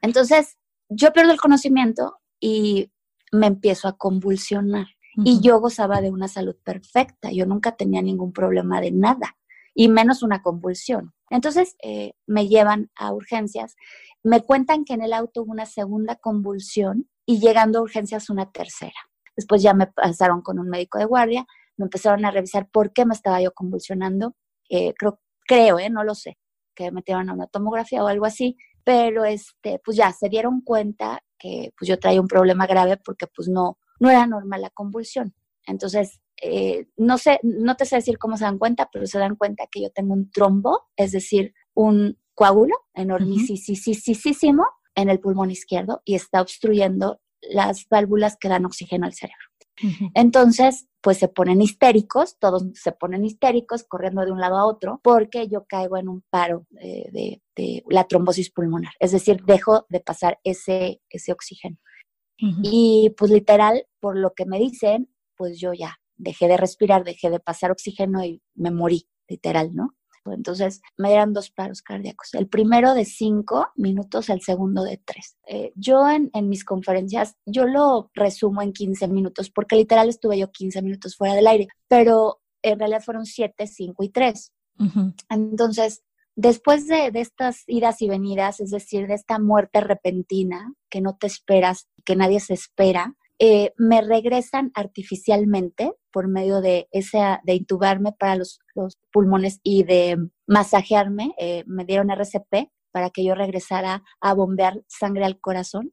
Entonces, 0.00 0.56
yo 0.88 1.12
pierdo 1.12 1.32
el 1.32 1.40
conocimiento 1.40 2.20
y 2.40 2.90
me 3.32 3.48
empiezo 3.48 3.88
a 3.88 3.98
convulsionar. 3.98 4.86
Y 5.24 5.40
yo 5.40 5.58
gozaba 5.58 6.00
de 6.00 6.10
una 6.10 6.28
salud 6.28 6.54
perfecta, 6.62 7.32
yo 7.32 7.44
nunca 7.44 7.74
tenía 7.74 8.00
ningún 8.00 8.32
problema 8.32 8.80
de 8.80 8.92
nada, 8.92 9.36
y 9.74 9.88
menos 9.88 10.22
una 10.22 10.42
convulsión. 10.42 11.12
Entonces 11.28 11.74
eh, 11.82 12.12
me 12.26 12.46
llevan 12.46 12.92
a 12.94 13.12
urgencias, 13.12 13.74
me 14.22 14.42
cuentan 14.42 14.84
que 14.84 14.94
en 14.94 15.02
el 15.02 15.12
auto 15.12 15.42
hubo 15.42 15.50
una 15.50 15.66
segunda 15.66 16.14
convulsión 16.14 17.08
y 17.26 17.40
llegando 17.40 17.80
a 17.80 17.82
urgencias 17.82 18.30
una 18.30 18.52
tercera. 18.52 18.94
Después 19.36 19.60
ya 19.60 19.74
me 19.74 19.88
pasaron 19.88 20.40
con 20.40 20.60
un 20.60 20.68
médico 20.68 20.98
de 20.98 21.04
guardia, 21.04 21.46
me 21.78 21.84
empezaron 21.84 22.24
a 22.24 22.30
revisar 22.30 22.68
por 22.68 22.92
qué 22.92 23.06
me 23.06 23.14
estaba 23.14 23.40
yo 23.40 23.52
convulsionando. 23.52 24.34
Eh, 24.68 24.92
creo, 24.98 25.20
creo 25.46 25.78
eh, 25.78 25.88
no 25.88 26.04
lo 26.04 26.14
sé, 26.14 26.38
que 26.74 26.84
me 26.84 26.96
metieron 26.96 27.30
a 27.30 27.32
una 27.32 27.46
tomografía 27.46 28.04
o 28.04 28.08
algo 28.08 28.26
así, 28.26 28.56
pero 28.84 29.24
este, 29.24 29.80
pues 29.84 29.96
ya 29.96 30.12
se 30.12 30.28
dieron 30.28 30.60
cuenta 30.60 31.22
que 31.38 31.72
pues 31.78 31.88
yo 31.88 31.98
traía 31.98 32.20
un 32.20 32.28
problema 32.28 32.66
grave 32.66 32.98
porque 32.98 33.26
pues 33.26 33.48
no, 33.48 33.78
no 34.00 34.10
era 34.10 34.26
normal 34.26 34.60
la 34.60 34.70
convulsión. 34.70 35.34
Entonces, 35.66 36.20
eh, 36.42 36.88
no 36.96 37.18
sé, 37.18 37.40
no 37.42 37.76
te 37.76 37.84
sé 37.84 37.96
decir 37.96 38.18
cómo 38.18 38.36
se 38.36 38.44
dan 38.44 38.58
cuenta, 38.58 38.88
pero 38.92 39.06
se 39.06 39.18
dan 39.18 39.36
cuenta 39.36 39.66
que 39.70 39.82
yo 39.82 39.90
tengo 39.90 40.14
un 40.14 40.30
trombo, 40.30 40.88
es 40.96 41.12
decir, 41.12 41.54
un 41.74 42.18
coágulo 42.34 42.74
enormísimo 42.94 44.64
en 44.94 45.10
el 45.10 45.20
pulmón 45.20 45.50
izquierdo 45.50 46.02
y 46.04 46.14
está 46.14 46.40
obstruyendo 46.40 47.20
las 47.40 47.88
válvulas 47.88 48.36
que 48.36 48.48
dan 48.48 48.64
oxígeno 48.64 49.06
al 49.06 49.14
cerebro. 49.14 49.47
Entonces, 50.14 50.88
pues 51.00 51.18
se 51.18 51.28
ponen 51.28 51.62
histéricos, 51.62 52.38
todos 52.38 52.64
se 52.74 52.92
ponen 52.92 53.24
histéricos 53.24 53.84
corriendo 53.84 54.24
de 54.24 54.32
un 54.32 54.40
lado 54.40 54.56
a 54.56 54.66
otro 54.66 55.00
porque 55.02 55.48
yo 55.48 55.64
caigo 55.66 55.96
en 55.96 56.08
un 56.08 56.22
paro 56.30 56.66
de, 56.70 57.40
la 57.88 58.04
trombosis 58.04 58.50
pulmonar, 58.50 58.92
es 59.00 59.12
decir, 59.12 59.42
dejo 59.44 59.86
de 59.88 60.00
pasar 60.00 60.38
ese, 60.44 61.00
ese 61.10 61.32
oxígeno. 61.32 61.76
Y 62.62 63.14
pues 63.16 63.32
literal, 63.32 63.86
por 63.98 64.16
lo 64.16 64.32
que 64.32 64.46
me 64.46 64.60
dicen, 64.60 65.08
pues 65.36 65.58
yo 65.58 65.72
ya 65.72 65.98
dejé 66.16 66.46
de 66.46 66.56
respirar, 66.56 67.04
dejé 67.04 67.30
de 67.30 67.40
pasar 67.40 67.70
oxígeno 67.72 68.24
y 68.24 68.42
me 68.54 68.70
morí, 68.70 69.08
literal, 69.28 69.74
¿no? 69.74 69.94
Entonces 70.32 70.80
me 70.96 71.08
dieron 71.08 71.32
dos 71.32 71.50
paros 71.50 71.82
cardíacos, 71.82 72.34
el 72.34 72.48
primero 72.48 72.94
de 72.94 73.04
cinco 73.04 73.68
minutos, 73.76 74.28
el 74.28 74.40
segundo 74.40 74.84
de 74.84 75.00
tres. 75.04 75.36
Eh, 75.46 75.72
yo 75.74 76.08
en, 76.08 76.30
mis 76.48 76.64
conferencias, 76.64 77.36
yo 77.46 77.66
lo 77.66 78.10
resumo 78.14 78.62
en 78.62 78.72
15 78.72 79.08
minutos, 79.08 79.50
porque 79.50 79.76
literal 79.76 80.08
estuve 80.08 80.38
yo 80.38 80.50
15 80.50 80.82
minutos 80.82 81.16
fuera 81.16 81.34
del 81.34 81.46
aire, 81.46 81.68
pero 81.88 82.40
en 82.62 82.78
realidad 82.78 83.02
fueron 83.02 83.26
siete, 83.26 83.66
cinco 83.66 84.02
y 84.02 84.10
tres. 84.10 84.52
Entonces, 85.28 86.04
después 86.36 86.86
de, 86.86 87.10
de, 87.10 87.20
estas 87.20 87.64
idas 87.66 88.00
y 88.00 88.08
venidas, 88.08 88.60
es 88.60 88.70
decir, 88.70 89.08
de 89.08 89.14
esta 89.14 89.40
muerte 89.40 89.80
repentina 89.80 90.72
que 90.88 91.00
no 91.00 91.16
te 91.16 91.26
esperas, 91.26 91.88
que 92.04 92.14
nadie 92.14 92.38
se 92.38 92.54
espera, 92.54 93.16
eh, 93.40 93.72
me 93.76 94.00
regresan 94.00 94.72
artificialmente 94.74 95.92
por 96.18 96.26
medio 96.26 96.60
de 96.60 96.88
esa, 96.90 97.40
de 97.44 97.54
intubarme 97.54 98.10
para 98.10 98.34
los, 98.34 98.58
pulmones 99.12 99.60
y 99.62 99.84
de 99.84 100.18
masajearme, 100.48 101.32
eh, 101.38 101.62
me 101.68 101.84
dieron 101.84 102.10
RCP 102.10 102.72
para 102.90 103.10
que 103.10 103.22
yo 103.22 103.36
regresara 103.36 104.02
a 104.20 104.34
bombear 104.34 104.82
sangre 104.88 105.24
al 105.24 105.38
corazón. 105.38 105.92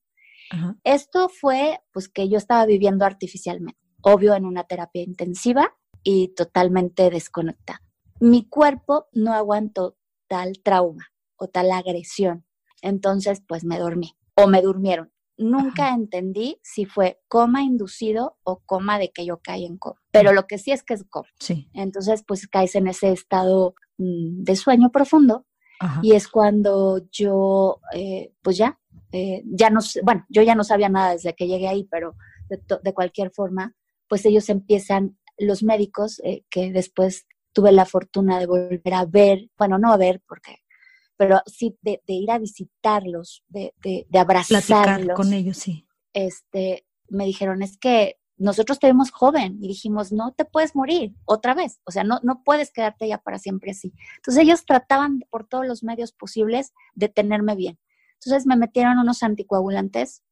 Esto 0.84 1.29
fue 1.29 1.79
pues 1.94 2.10
que 2.10 2.27
yo 2.27 2.39
estaba 2.39 2.65
viviendo 2.65 3.05
artificialmente, 3.05 3.79
obvio 4.01 4.34
en 4.34 4.46
una 4.46 4.63
terapia 4.63 5.03
intensiva 5.03 5.75
y 6.01 6.29
totalmente 6.29 7.12
desconectada. 7.12 7.84
Mi 8.20 8.50
cuerpo 8.50 9.05
no 9.13 9.32
aguantó 9.32 9.96
tal 10.27 10.60
trauma 10.63 11.05
o 11.36 11.50
tal 11.50 11.72
agresión, 11.72 12.48
entonces 12.82 13.44
pues 13.48 13.63
me 13.63 13.77
dormí 13.77 14.17
o 14.34 14.48
me 14.48 14.63
durmieron 14.63 15.12
nunca 15.37 15.89
entendí 15.93 16.59
si 16.63 16.85
fue 16.85 17.19
coma 17.27 17.63
inducido 17.63 18.37
o 18.43 18.61
coma 18.65 18.99
de 18.99 19.11
que 19.11 19.25
yo 19.25 19.39
caí 19.41 19.65
en 19.65 19.77
coma. 19.77 20.01
Pero 20.11 20.33
lo 20.33 20.47
que 20.47 20.57
sí 20.57 20.71
es 20.71 20.83
que 20.83 20.93
es 20.93 21.03
coma. 21.03 21.29
Sí. 21.39 21.69
Entonces, 21.73 22.23
pues 22.25 22.47
caes 22.47 22.75
en 22.75 22.87
ese 22.87 23.11
estado 23.11 23.75
mm, 23.97 24.43
de 24.43 24.55
sueño 24.55 24.91
profundo 24.91 25.45
y 26.01 26.13
es 26.13 26.27
cuando 26.27 27.01
yo, 27.11 27.81
eh, 27.93 28.33
pues 28.41 28.57
ya, 28.57 28.79
eh, 29.11 29.43
ya 29.45 29.69
no, 29.69 29.81
bueno, 30.03 30.25
yo 30.29 30.41
ya 30.41 30.55
no 30.55 30.63
sabía 30.63 30.89
nada 30.89 31.11
desde 31.11 31.35
que 31.35 31.47
llegué 31.47 31.67
ahí, 31.67 31.87
pero 31.91 32.15
de, 32.49 32.93
cualquier 32.93 33.31
forma, 33.31 33.75
pues 34.07 34.25
ellos 34.25 34.49
empiezan, 34.49 35.17
los 35.37 35.63
médicos, 35.63 36.21
eh, 36.23 36.45
que 36.49 36.71
después 36.71 37.27
tuve 37.51 37.71
la 37.71 37.85
fortuna 37.85 38.39
de 38.39 38.45
volver 38.45 38.93
a 38.93 39.05
ver, 39.05 39.49
bueno, 39.57 39.77
no 39.77 39.91
a 39.91 39.97
ver 39.97 40.21
porque 40.27 40.63
pero 41.17 41.41
sí 41.45 41.77
de, 41.81 42.01
ir 42.07 42.31
a 42.31 42.39
visitarlos, 42.39 43.43
de, 43.48 43.74
de, 43.81 44.05
de 44.10 44.19
abrazarlos. 44.19 45.15
con 45.15 45.34
ellos, 45.34 45.57
sí. 45.57 45.88
Este, 46.13 46.86
me 47.10 47.25
dijeron, 47.25 47.62
es 47.62 47.77
que 47.77 48.17
nosotros 48.38 48.79
te 48.79 48.88
vemos 48.88 49.12
joven 49.12 49.57
y 49.62 49.67
dijimos, 49.67 50.12
no 50.12 50.34
te 50.34 50.45
puedes 50.45 50.75
morir 50.75 51.13
otra 51.25 51.53
vez, 51.53 51.79
o 51.86 51.91
sea, 51.91 52.03
no, 52.03 52.19
no 52.24 52.43
puedes 52.43 52.72
quedarte 52.72 53.07
ya 53.07 53.17
para 53.17 53.39
siempre 53.39 53.72
así. 53.72 53.93
Entonces 54.17 54.43
ellos 54.43 54.65
trataban 54.65 55.22
por 55.29 55.48
todos 55.48 55.65
los 55.65 55.84
medios 55.84 56.12
posibles 56.12 56.74
de 56.95 57.07
tenerme 57.07 57.55
bien. 57.55 57.79
Entonces 58.15 58.45
me 58.45 58.57
metieron 58.57 58.98
unos 58.98 59.24
anticoagulantes 59.24 60.24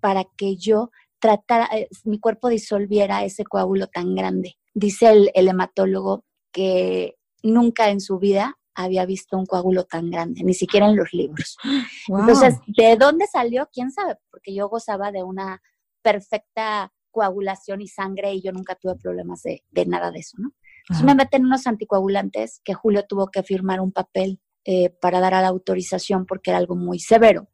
para 0.00 0.24
que 0.36 0.56
yo 0.56 0.90
tratara, 1.18 1.68
eh, 1.76 1.88
mi 2.04 2.20
cuerpo 2.20 2.48
disolviera 2.48 3.24
ese 3.24 3.44
coágulo 3.44 3.88
tan 3.88 4.14
grande. 4.14 4.56
Dice 4.74 5.10
el, 5.10 5.30
el 5.34 5.48
hematólogo 5.48 6.24
que 6.52 7.16
nunca 7.42 7.90
en 7.90 8.00
su 8.00 8.18
vida 8.18 8.56
había 8.84 9.04
visto 9.06 9.36
un 9.36 9.44
coágulo 9.44 9.84
tan 9.84 10.10
grande, 10.10 10.42
ni 10.44 10.54
siquiera 10.54 10.86
en 10.86 10.96
los 10.96 11.12
libros. 11.12 11.56
Entonces, 12.08 12.54
¿de 12.66 12.96
dónde 12.96 13.26
salió? 13.26 13.68
¿Quién 13.72 13.90
sabe? 13.90 14.16
Porque 14.30 14.54
yo 14.54 14.68
gozaba 14.68 15.10
de 15.10 15.24
una 15.24 15.60
perfecta 16.02 16.92
coagulación 17.10 17.80
y 17.80 17.88
sangre 17.88 18.32
y 18.34 18.40
yo 18.40 18.52
nunca 18.52 18.76
tuve 18.76 18.94
problemas 18.94 19.42
de, 19.42 19.62
nada 19.86 20.12
de 20.12 20.20
eso, 20.20 20.36
¿no? 20.38 20.52
Entonces 20.82 21.04
me 21.04 21.14
meten 21.14 21.44
unos 21.44 21.66
anticoagulantes 21.66 22.60
que 22.64 22.72
Julio 22.72 23.04
tuvo 23.06 23.26
que 23.26 23.42
firmar 23.42 23.80
un 23.80 23.92
papel 23.92 24.40
eh, 24.64 24.90
para 25.00 25.20
dar 25.20 25.34
a 25.34 25.42
la 25.42 25.48
autorización 25.48 26.24
porque 26.24 26.50
era 26.50 26.58
algo 26.58 26.76
muy 26.76 26.98
severo. 26.98 27.48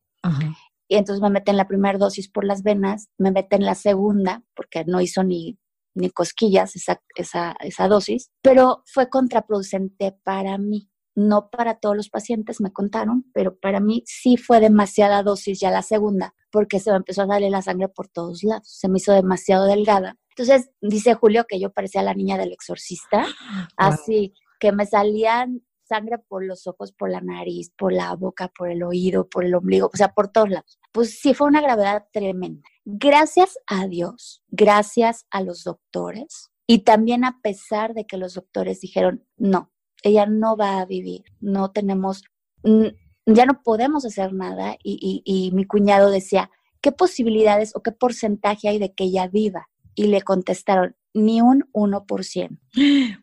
Y 0.88 0.96
entonces 0.96 1.22
me 1.22 1.30
meten 1.30 1.56
la 1.56 1.66
primera 1.66 1.98
dosis 1.98 2.30
por 2.30 2.44
las 2.44 2.62
venas, 2.62 3.08
me 3.18 3.32
meten 3.32 3.64
la 3.64 3.74
segunda 3.74 4.44
porque 4.54 4.84
no 4.84 5.00
hizo 5.00 5.24
ni, 5.24 5.58
ni 5.94 6.10
cosquillas 6.10 6.76
esa, 6.76 7.02
esa, 7.16 7.56
esa 7.60 7.88
dosis, 7.88 8.30
pero 8.42 8.82
fue 8.86 9.08
contraproducente 9.08 10.12
para 10.22 10.58
mí 10.58 10.90
no 11.14 11.50
para 11.50 11.76
todos 11.76 11.96
los 11.96 12.08
pacientes, 12.08 12.60
me 12.60 12.72
contaron, 12.72 13.24
pero 13.32 13.56
para 13.56 13.80
mí 13.80 14.02
sí 14.06 14.36
fue 14.36 14.60
demasiada 14.60 15.22
dosis 15.22 15.60
ya 15.60 15.70
la 15.70 15.82
segunda, 15.82 16.34
porque 16.50 16.80
se 16.80 16.90
me 16.90 16.96
empezó 16.96 17.22
a 17.22 17.26
darle 17.26 17.50
la 17.50 17.62
sangre 17.62 17.88
por 17.88 18.08
todos 18.08 18.42
lados, 18.42 18.68
se 18.68 18.88
me 18.88 18.98
hizo 18.98 19.12
demasiado 19.12 19.66
delgada. 19.66 20.16
Entonces, 20.30 20.70
dice 20.80 21.14
Julio 21.14 21.44
que 21.48 21.60
yo 21.60 21.72
parecía 21.72 22.02
la 22.02 22.14
niña 22.14 22.36
del 22.36 22.52
exorcista, 22.52 23.26
así 23.76 24.34
que 24.58 24.72
me 24.72 24.86
salían 24.86 25.62
sangre 25.84 26.18
por 26.18 26.44
los 26.44 26.66
ojos, 26.66 26.92
por 26.92 27.10
la 27.10 27.20
nariz, 27.20 27.70
por 27.76 27.92
la 27.92 28.14
boca, 28.14 28.48
por 28.48 28.70
el 28.70 28.82
oído, 28.82 29.28
por 29.28 29.44
el 29.44 29.54
ombligo, 29.54 29.90
o 29.92 29.96
sea, 29.96 30.08
por 30.08 30.28
todos 30.28 30.50
lados. 30.50 30.78
Pues 30.92 31.18
sí 31.20 31.34
fue 31.34 31.46
una 31.46 31.60
gravedad 31.60 32.06
tremenda. 32.12 32.62
Gracias 32.84 33.58
a 33.66 33.86
Dios, 33.86 34.42
gracias 34.48 35.26
a 35.30 35.42
los 35.42 35.64
doctores 35.64 36.50
y 36.66 36.80
también 36.80 37.24
a 37.24 37.40
pesar 37.42 37.94
de 37.94 38.06
que 38.06 38.16
los 38.16 38.34
doctores 38.34 38.80
dijeron, 38.80 39.26
no, 39.36 39.70
ella 40.04 40.26
no 40.26 40.56
va 40.56 40.80
a 40.80 40.84
vivir, 40.84 41.24
no 41.40 41.70
tenemos, 41.70 42.22
ya 42.62 43.46
no 43.46 43.62
podemos 43.64 44.04
hacer 44.04 44.32
nada. 44.32 44.76
Y, 44.82 45.50
mi 45.54 45.64
cuñado 45.64 46.10
decía, 46.10 46.50
¿qué 46.80 46.92
posibilidades 46.92 47.74
o 47.74 47.82
qué 47.82 47.90
porcentaje 47.90 48.68
hay 48.68 48.78
de 48.78 48.92
que 48.92 49.04
ella 49.04 49.26
viva? 49.26 49.68
Y 49.94 50.08
le 50.08 50.22
contestaron, 50.22 50.94
ni 51.14 51.40
un 51.40 51.64
1%. 51.72 52.58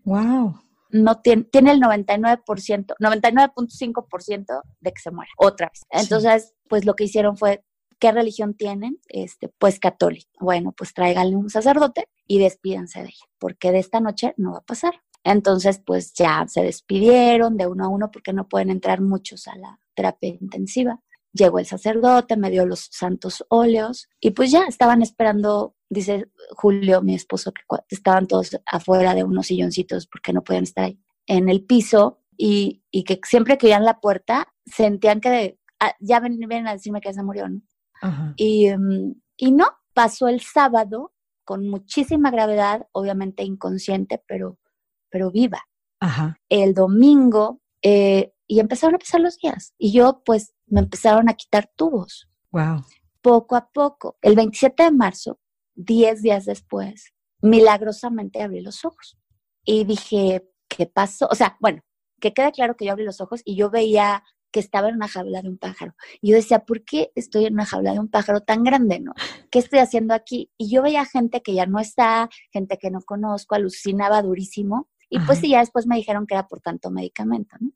¡Wow! 0.06 0.56
No 0.90 1.22
tiene, 1.22 1.44
tiene 1.44 1.72
el 1.72 1.80
99%, 1.80 2.96
99.5% 3.00 4.62
de 4.80 4.92
que 4.92 5.02
se 5.02 5.12
muera 5.12 5.32
otra 5.38 5.70
vez. 5.70 5.84
Entonces, 5.90 6.54
pues 6.68 6.86
lo 6.86 6.96
que 6.96 7.06
hicieron 7.06 7.38
fue, 7.38 7.64
¿qué 8.00 8.12
religión 8.12 8.56
tienen? 8.56 9.00
Este, 9.08 9.50
pues 9.50 9.80
católica. 9.80 10.30
Bueno, 10.40 10.74
pues 10.76 10.94
tráiganle 10.94 11.36
un 11.36 11.50
sacerdote 11.50 12.10
y 12.28 12.40
despídense 12.40 13.00
de 13.00 13.10
ella, 13.10 13.26
porque 13.38 13.72
de 13.72 13.80
esta 13.80 14.00
noche 14.00 14.34
no 14.38 14.54
va 14.54 14.58
a 14.58 14.64
pasar. 14.64 14.96
Entonces, 15.24 15.82
pues 15.86 16.14
ya 16.14 16.46
se 16.48 16.64
despidieron 16.64 17.58
de 17.58 17.68
uno 17.68 17.86
a 17.86 17.90
uno 17.90 18.12
porque 18.12 18.34
no 18.34 18.48
pueden 18.48 18.70
entrar 18.70 19.02
muchos 19.02 19.48
a 19.48 19.56
la 19.56 19.80
terapia 19.94 20.30
intensiva. 20.30 21.00
Llegó 21.34 21.60
el 21.60 21.66
sacerdote, 21.66 22.36
me 22.36 22.50
dio 22.50 22.66
los 22.66 22.88
santos 22.92 23.46
óleos 23.50 24.10
y 24.20 24.32
pues 24.32 24.52
ya 24.52 24.64
estaban 24.64 25.02
esperando, 25.02 25.76
dice 25.90 26.30
Julio, 26.52 27.02
mi 27.02 27.16
esposo, 27.16 27.54
que 27.54 27.64
estaban 27.90 28.28
todos 28.28 28.58
afuera 28.66 29.14
de 29.14 29.24
unos 29.24 29.48
silloncitos 29.48 30.08
porque 30.08 30.34
no 30.34 30.44
podían 30.44 30.64
estar 30.64 30.86
ahí 30.86 31.00
en 31.28 31.48
el 31.48 31.64
piso 31.64 32.20
y, 32.36 32.82
que 33.06 33.20
siempre 33.24 33.58
que 33.58 33.68
iban 33.68 33.86
la 33.86 34.00
puerta 34.00 34.48
sentían 34.66 35.22
que 35.22 35.60
ah, 35.80 35.96
ya 36.00 36.20
ven, 36.20 36.68
a 36.68 36.74
decirme 36.74 37.00
que 37.00 37.14
se 37.14 37.24
murió, 37.24 37.48
¿no? 37.48 37.62
Y, 38.36 38.70
mm, 38.76 39.14
y 39.38 39.52
no, 39.52 39.68
pasó 39.94 40.28
el 40.28 40.42
sábado 40.42 41.14
con 41.44 41.70
muchísima 41.70 42.32
gravedad, 42.32 42.88
obviamente 42.92 43.44
inconsciente, 43.44 44.24
pero 44.28 44.58
pero 45.12 45.30
viva. 45.30 45.62
Ajá. 46.00 46.40
El 46.50 46.74
domingo 46.74 47.62
eh, 47.84 48.34
y 48.48 48.60
empezaron 48.60 48.96
a 48.96 49.00
pasar 49.00 49.22
los 49.22 49.38
días. 49.38 49.74
Y 49.78 49.92
yo, 49.92 50.24
pues, 50.26 50.54
me 50.68 50.82
empezaron 50.82 51.30
a 51.30 51.36
quitar 51.36 51.72
tubos. 51.76 52.28
Wow. 52.52 52.84
Poco 53.22 53.56
a 53.56 53.70
poco. 53.72 54.18
El 54.22 54.36
27 54.36 54.84
de 54.84 54.92
marzo, 54.92 55.40
10 55.76 56.22
días 56.22 56.46
después, 56.46 57.14
milagrosamente 57.42 58.42
abrí 58.42 58.62
los 58.62 58.84
ojos. 58.84 59.18
Y 59.64 59.86
dije, 59.86 60.50
¿qué 60.68 60.86
pasó? 60.86 61.28
O 61.32 61.36
sea, 61.36 61.58
bueno, 61.60 61.82
que 62.20 62.34
queda 62.34 62.52
claro 62.52 62.76
que 62.76 62.86
yo 62.86 62.92
abrí 62.92 63.04
los 63.04 63.22
ojos 63.22 63.42
y 63.46 63.56
yo 63.56 63.70
veía 63.70 64.24
que 64.52 64.60
estaba 64.60 64.90
en 64.90 64.96
una 64.96 65.08
jaula 65.08 65.42
de 65.42 65.50
un 65.50 65.58
pájaro. 65.58 65.96
Y 66.20 66.32
yo 66.32 66.36
decía, 66.36 66.66
¿por 66.66 66.84
qué 66.84 67.12
estoy 67.16 67.46
en 67.46 67.54
una 67.54 67.66
jaula 67.66 67.94
de 67.94 68.00
un 68.00 68.10
pájaro 68.10 68.42
tan 68.42 68.64
grande, 68.64 69.00
no? 69.00 69.14
¿Qué 69.50 69.60
estoy 69.60 69.80
haciendo 69.80 70.14
aquí? 70.14 70.52
Y 70.58 70.70
yo 70.70 70.82
veía 70.82 71.06
gente 71.06 71.42
que 71.42 71.54
ya 71.54 71.66
no 71.66 71.80
está, 71.80 72.30
gente 72.52 72.78
que 72.78 72.92
no 72.92 73.00
conozco, 73.02 73.56
alucinaba 73.56 74.22
durísimo. 74.22 74.90
Y 75.12 75.20
pues 75.20 75.40
sí, 75.40 75.50
ya 75.50 75.60
después 75.60 75.86
me 75.86 75.98
dijeron 75.98 76.26
que 76.26 76.36
era 76.36 76.48
por 76.48 76.62
tanto 76.62 76.90
medicamento, 76.90 77.58
¿no? 77.60 77.72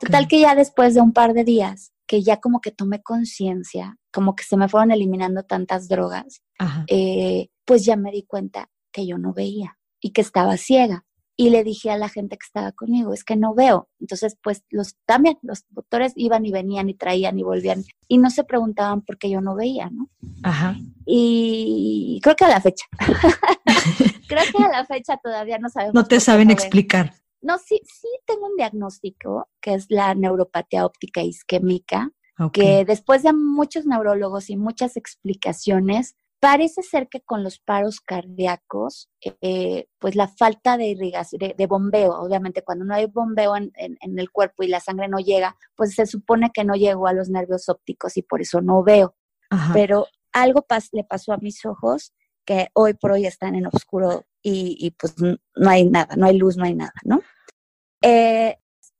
Total 0.00 0.28
que 0.28 0.40
ya 0.40 0.54
después 0.54 0.94
de 0.94 1.00
un 1.00 1.12
par 1.12 1.34
de 1.34 1.44
días, 1.44 1.92
que 2.06 2.22
ya 2.22 2.38
como 2.40 2.60
que 2.60 2.70
tomé 2.70 3.02
conciencia, 3.02 3.96
como 4.12 4.34
que 4.34 4.44
se 4.44 4.56
me 4.56 4.68
fueron 4.68 4.92
eliminando 4.92 5.42
tantas 5.42 5.88
drogas, 5.88 6.42
eh, 6.86 7.48
pues 7.64 7.84
ya 7.84 7.96
me 7.96 8.12
di 8.12 8.22
cuenta 8.22 8.70
que 8.92 9.06
yo 9.06 9.18
no 9.18 9.32
veía 9.32 9.78
y 10.00 10.12
que 10.12 10.20
estaba 10.20 10.56
ciega 10.56 11.04
y 11.40 11.50
le 11.50 11.62
dije 11.62 11.92
a 11.92 11.96
la 11.96 12.08
gente 12.08 12.36
que 12.36 12.44
estaba 12.44 12.72
conmigo, 12.72 13.14
es 13.14 13.22
que 13.22 13.36
no 13.36 13.54
veo. 13.54 13.88
Entonces, 14.00 14.36
pues 14.42 14.64
los 14.70 14.96
también 15.06 15.38
los 15.42 15.64
doctores 15.70 16.12
iban 16.16 16.44
y 16.44 16.50
venían 16.50 16.88
y 16.88 16.94
traían 16.94 17.38
y 17.38 17.44
volvían 17.44 17.84
y 18.08 18.18
no 18.18 18.28
se 18.28 18.42
preguntaban 18.42 19.02
por 19.02 19.18
qué 19.18 19.30
yo 19.30 19.40
no 19.40 19.54
veía, 19.54 19.88
¿no? 19.88 20.10
Ajá. 20.42 20.76
Y 21.06 22.18
creo 22.24 22.34
que 22.34 22.44
a 22.44 22.48
la 22.48 22.60
fecha. 22.60 22.86
creo 24.28 24.42
que 24.52 24.64
a 24.64 24.68
la 24.68 24.84
fecha 24.84 25.16
todavía 25.22 25.58
no 25.58 25.68
sabemos. 25.68 25.94
No 25.94 26.04
te 26.04 26.18
saben 26.18 26.50
explicar. 26.50 27.14
No, 27.40 27.56
sí, 27.58 27.80
sí 27.84 28.08
tengo 28.26 28.46
un 28.46 28.56
diagnóstico 28.56 29.48
que 29.60 29.74
es 29.74 29.86
la 29.90 30.16
neuropatía 30.16 30.84
óptica 30.84 31.22
isquémica, 31.22 32.10
que 32.52 32.84
después 32.84 33.22
de 33.22 33.32
muchos 33.32 33.86
neurólogos 33.86 34.50
y 34.50 34.56
muchas 34.56 34.96
explicaciones, 34.96 36.16
Parece 36.40 36.82
ser 36.82 37.08
que 37.08 37.20
con 37.20 37.42
los 37.42 37.58
paros 37.58 38.00
cardíacos, 38.00 39.10
eh, 39.40 39.86
pues 39.98 40.14
la 40.14 40.28
falta 40.28 40.76
de 40.76 40.86
irrigación, 40.86 41.40
de, 41.56 41.66
bombeo, 41.66 42.12
obviamente 42.12 42.62
cuando 42.62 42.84
no 42.84 42.94
hay 42.94 43.06
bombeo 43.06 43.56
en, 43.56 43.72
el 44.00 44.30
cuerpo 44.30 44.62
y 44.62 44.68
la 44.68 44.78
sangre 44.78 45.08
no 45.08 45.18
llega, 45.18 45.56
pues 45.74 45.94
se 45.96 46.06
supone 46.06 46.50
que 46.54 46.64
no 46.64 46.74
llegó 46.74 47.08
a 47.08 47.12
los 47.12 47.28
nervios 47.28 47.68
ópticos 47.68 48.16
y 48.16 48.22
por 48.22 48.40
eso 48.40 48.60
no 48.60 48.84
veo. 48.84 49.16
Pero 49.72 50.06
algo 50.32 50.64
le 50.92 51.04
pasó 51.04 51.32
a 51.32 51.38
mis 51.38 51.64
ojos 51.64 52.12
que 52.44 52.68
hoy 52.74 52.94
por 52.94 53.12
hoy 53.12 53.26
están 53.26 53.56
en 53.56 53.66
oscuro 53.66 54.24
y, 54.40 54.94
pues 54.98 55.16
no 55.20 55.70
hay 55.70 55.84
nada, 55.84 56.14
no 56.16 56.26
hay 56.26 56.38
luz, 56.38 56.56
no 56.56 56.64
hay 56.64 56.74
nada, 56.74 56.94
¿no? 57.02 57.20
Eh, 58.00 58.56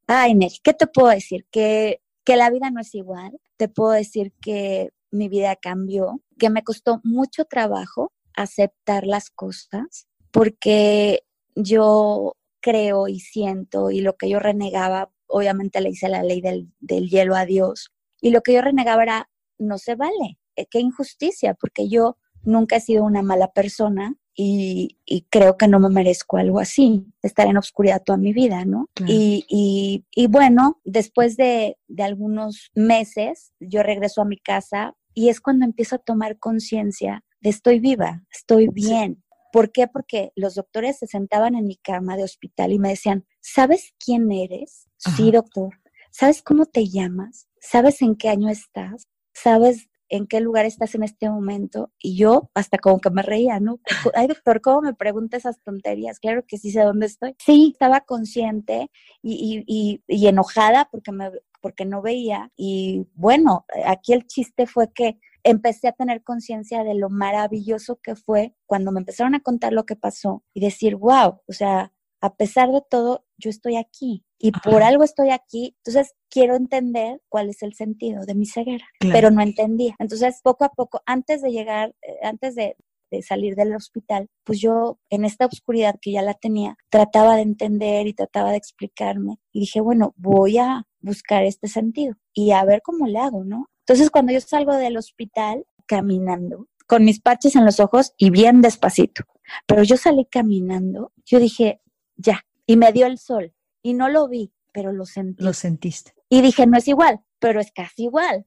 ay, 0.09 0.35
Nelly, 0.35 0.59
¿qué 0.63 0.75
te 0.75 0.87
puedo 0.89 1.09
decir? 1.09 1.47
Que, 1.51 2.03
que 2.25 2.37
la 2.37 2.51
vida 2.51 2.71
no 2.71 2.81
es 2.81 2.95
igual. 2.95 3.39
Te 3.57 3.69
puedo 3.69 3.93
decir 3.93 4.33
que 4.43 4.91
mi 5.11 5.29
vida 5.29 5.57
cambió, 5.57 6.21
que 6.39 6.51
me 6.51 6.63
costó 6.63 7.01
mucho 7.05 7.45
trabajo 7.45 8.13
aceptar 8.35 9.07
las 9.07 9.31
cosas 9.31 10.07
porque 10.31 11.25
yo 11.55 12.37
creo 12.61 13.09
y 13.09 13.21
siento 13.21 13.91
y 13.91 14.01
lo 14.01 14.17
que 14.17 14.29
yo 14.29 14.39
renegaba, 14.39 15.11
obviamente 15.27 15.81
le 15.81 15.91
hice 15.91 16.09
la 16.09 16.23
ley 16.23 16.41
del, 16.41 16.71
hielo 17.09 17.35
a 17.35 17.47
Dios 17.47 17.93
y 18.21 18.31
lo 18.31 18.43
que 18.43 18.53
yo 18.53 18.63
renegaba 18.63 19.03
era, 19.03 19.31
no 19.59 19.79
se 19.79 19.95
vale, 19.95 20.39
eh, 20.57 20.67
qué 20.71 20.81
injusticia, 20.81 21.55
porque 21.55 21.89
yo 21.89 22.17
nunca 22.43 22.77
he 22.77 22.81
sido 22.81 23.05
una 23.05 23.23
mala 23.23 23.53
persona 23.53 24.17
y, 24.41 25.27
creo 25.31 25.57
que 25.57 25.67
no 25.67 25.81
me 25.81 25.89
merezco 25.89 26.37
algo 26.37 26.61
así, 26.61 27.05
estar 27.23 27.49
en 27.49 27.57
oscuridad 27.57 28.05
toda 28.05 28.19
mi 28.19 28.33
vida, 28.33 28.65
¿no? 28.65 28.89
Y, 29.05 30.05
bueno, 30.29 30.81
después 30.85 31.37
de, 31.37 31.77
de, 31.89 32.03
algunos 32.05 32.71
meses, 32.75 33.53
yo 33.59 33.83
regreso 33.83 34.23
a 34.23 34.27
mi 34.27 34.39
casa 34.39 34.95
y 35.13 35.29
es 35.29 35.41
cuando 35.41 35.65
empiezo 35.65 35.97
a 35.97 35.99
tomar 35.99 36.39
conciencia 36.39 37.25
de 37.41 37.51
estoy 37.51 37.81
viva, 37.81 38.23
estoy 38.33 38.69
bien. 38.69 39.25
¿Por 39.53 39.73
qué? 39.73 39.89
Porque 39.89 40.31
los 40.37 40.55
doctores 40.55 40.99
se 40.99 41.09
sentaban 41.09 41.57
en 41.57 41.67
mi 41.67 41.77
cama 41.77 42.17
de 42.17 42.23
hospital 42.23 42.71
y 42.71 42.79
me 42.79 42.91
decían, 42.91 43.27
¿sabes 43.41 43.93
quién 43.99 44.31
eres? 44.31 44.89
Sí, 44.99 45.33
doctor. 45.33 45.81
¿Sabes 46.13 46.43
cómo 46.43 46.67
te 46.67 46.87
llamas? 46.87 47.49
¿Sabes 47.61 48.03
en 48.03 48.15
qué 48.15 48.29
año 48.29 48.49
estás? 48.51 49.09
¿Sabes 49.33 49.89
en 50.09 50.27
qué 50.27 50.41
lugar 50.41 50.67
estás 50.67 50.95
en 50.95 51.03
este 51.03 51.29
momento? 51.29 51.93
Y 51.99 52.17
yo 52.17 52.51
hasta 52.55 52.79
como 52.79 53.01
que 53.01 53.11
me 53.11 53.23
reía, 53.23 53.61
¿no? 53.61 53.81
Ay, 54.15 54.27
doctor, 54.27 54.61
¿cómo 54.61 54.83
me 54.83 54.95
pregunta 54.95 55.37
esas 55.37 55.61
tonterías? 55.63 56.21
Claro 56.21 56.45
que 56.47 56.59
sí 56.59 56.71
sé 56.71 56.81
dónde 56.81 57.07
estoy. 57.07 57.35
Sí, 57.39 57.71
estaba 57.73 58.01
consciente 58.01 58.91
y, 59.23 59.65
y, 59.67 60.03
y 60.07 60.27
enojada 60.27 60.89
porque 60.91 61.13
me, 61.13 61.31
porque 61.61 61.85
no 61.85 62.03
veía. 62.03 62.51
Y 62.57 63.07
bueno, 63.15 63.67
aquí 63.87 64.13
el 64.13 64.27
chiste 64.27 64.67
fue 64.67 64.93
que 64.93 65.19
empecé 65.43 65.89
a 65.89 65.93
tener 65.93 66.23
conciencia 66.23 66.85
de 66.85 66.95
lo 66.95 67.11
maravilloso 67.11 68.01
que 68.03 68.17
fue 68.17 68.55
cuando 68.67 68.93
me 68.93 69.01
empezaron 69.01 69.35
a 69.35 69.41
contar 69.41 69.73
lo 69.73 69.85
que 69.87 69.97
pasó 69.97 70.43
y 70.55 70.61
decir, 70.61 70.97
wow, 70.97 71.41
o 71.47 71.53
sea, 71.53 71.93
a 72.21 72.35
pesar 72.37 72.71
de 72.73 72.83
todo, 72.89 73.25
yo 73.39 73.51
estoy 73.51 73.77
aquí 73.77 74.25
y 74.39 74.53
por 74.53 74.83
algo 74.83 75.05
estoy 75.05 75.31
aquí. 75.31 75.77
Entonces, 75.85 76.15
quiero 76.29 76.57
entender 76.57 77.21
cuál 77.29 77.49
es 77.49 77.63
el 77.63 77.75
sentido 77.75 78.25
de 78.27 78.35
mi 78.35 78.47
ceguera, 78.47 78.87
pero 79.01 79.31
no 79.31 79.43
entendía. 79.43 79.95
Entonces, 79.99 80.41
poco 80.43 80.65
a 80.65 80.71
poco, 80.71 81.01
antes 81.07 81.41
de 81.43 81.51
llegar, 81.51 81.95
eh, 82.03 82.19
antes 82.23 82.55
de, 82.55 82.77
de 83.11 83.23
salir 83.23 83.55
del 83.55 83.75
hospital, 83.75 84.29
pues 84.45 84.61
yo 84.61 84.99
en 85.11 85.25
esta 85.25 85.47
oscuridad 85.47 85.97
que 86.01 86.13
ya 86.13 86.23
la 86.23 86.35
tenía, 86.35 86.77
trataba 86.91 87.37
de 87.37 87.43
entender 87.43 88.07
y 88.07 88.15
trataba 88.15 88.51
de 88.51 88.59
explicarme 88.59 89.39
y 89.53 89.61
dije, 89.61 89.81
bueno, 89.81 90.15
voy 90.17 90.59
a 90.59 90.87
buscar 91.01 91.45
este 91.45 91.69
sentido 91.69 92.17
y 92.33 92.51
a 92.51 92.65
ver 92.65 92.83
cómo 92.83 93.07
le 93.07 93.19
hago, 93.19 93.45
¿no? 93.45 93.69
Entonces 93.81 94.11
cuando 94.11 94.33
yo 94.33 94.41
salgo 94.41 94.75
del 94.75 94.97
hospital 94.97 95.65
caminando, 95.87 96.67
con 96.87 97.05
mis 97.05 97.21
parches 97.21 97.55
en 97.57 97.65
los 97.65 97.81
ojos 97.81 98.15
y 98.17 98.31
bien 98.31 98.61
despacito, 98.61 99.25
pero 99.67 99.83
yo 99.83 99.97
salí 99.97 100.27
caminando, 100.27 101.13
yo 101.25 101.39
dije, 101.39 101.81
ya, 102.17 102.41
y 102.69 102.77
me 102.77 102.93
dio 102.93 103.07
el 103.07 103.19
sol 103.19 103.53
y 103.83 103.95
no 103.95 104.09
lo 104.09 104.29
vi, 104.29 104.53
pero 104.73 104.93
lo 104.93 105.07
sentí. 105.07 105.43
Lo 105.43 105.53
sentiste. 105.55 106.13
Y 106.29 106.43
dije, 106.43 106.67
no 106.67 106.77
es 106.77 106.87
igual, 106.87 107.21
pero 107.41 107.61
es 107.61 107.73
casi 107.73 108.05
igual. 108.05 108.45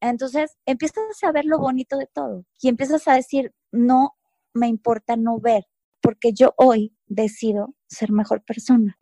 Entonces 0.00 0.56
empiezas 0.64 1.02
a 1.24 1.32
ver 1.32 1.44
lo 1.44 1.58
bonito 1.58 1.98
de 1.98 2.06
todo 2.06 2.44
y 2.62 2.68
empiezas 2.68 3.08
a 3.08 3.14
decir, 3.14 3.52
no 3.72 4.12
me 4.54 4.68
importa 4.68 5.16
no 5.16 5.40
ver, 5.40 5.64
porque 6.00 6.32
yo 6.32 6.54
hoy 6.56 6.94
decido 7.06 7.74
ser 7.88 8.12
mejor 8.12 8.44
persona. 8.44 8.96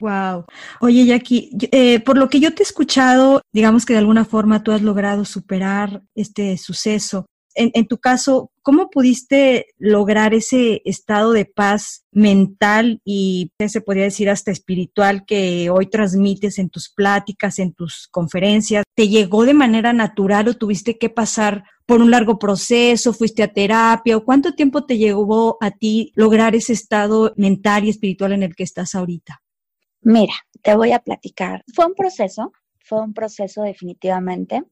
Wow. 0.00 0.44
Oye, 0.80 1.04
Jackie, 1.06 1.50
eh, 1.72 1.98
por 1.98 2.16
lo 2.16 2.28
que 2.28 2.38
yo 2.38 2.54
te 2.54 2.62
he 2.62 2.64
escuchado, 2.64 3.42
digamos 3.52 3.84
que 3.84 3.94
de 3.94 3.98
alguna 3.98 4.24
forma 4.24 4.62
tú 4.62 4.70
has 4.70 4.82
logrado 4.82 5.24
superar 5.24 6.04
este 6.14 6.56
suceso. 6.56 7.26
En, 7.60 7.86
tu 7.88 7.98
caso, 7.98 8.52
¿cómo 8.62 8.88
pudiste 8.88 9.66
lograr 9.78 10.32
ese 10.32 10.80
estado 10.84 11.32
de 11.32 11.44
paz 11.44 12.04
mental 12.12 13.00
y 13.04 13.50
se 13.66 13.80
podría 13.80 14.04
decir 14.04 14.30
hasta 14.30 14.52
espiritual 14.52 15.24
que 15.26 15.68
hoy 15.68 15.90
transmites 15.90 16.60
en 16.60 16.70
tus 16.70 16.88
pláticas, 16.88 17.58
en 17.58 17.72
tus 17.72 18.06
conferencias? 18.12 18.84
¿Te 18.94 19.08
llegó 19.08 19.44
de 19.44 19.54
manera 19.54 19.92
natural 19.92 20.46
o 20.46 20.54
tuviste 20.54 20.98
que 20.98 21.10
pasar 21.10 21.64
por 21.84 22.00
un 22.00 22.12
largo 22.12 22.38
proceso, 22.38 23.12
fuiste 23.12 23.42
a 23.42 23.52
terapia 23.52 24.16
o 24.16 24.24
cuánto 24.24 24.54
tiempo 24.54 24.84
te 24.84 24.96
llevó 24.96 25.56
a 25.60 25.72
ti 25.72 26.12
lograr 26.14 26.54
ese 26.54 26.74
estado 26.74 27.32
mental 27.36 27.86
y 27.86 27.90
espiritual 27.90 28.32
en 28.32 28.44
el 28.44 28.54
que 28.54 28.62
estás 28.62 28.94
ahorita? 28.94 29.42
Mira, 30.02 30.34
te 30.62 30.76
voy 30.76 30.92
a 30.92 31.00
platicar. 31.00 31.64
Fue 31.74 31.86
un 31.86 31.94
proceso, 31.94 32.52
fue 32.78 33.02
un 33.02 33.14
proceso 33.14 33.62
definitivamente. 33.62 34.62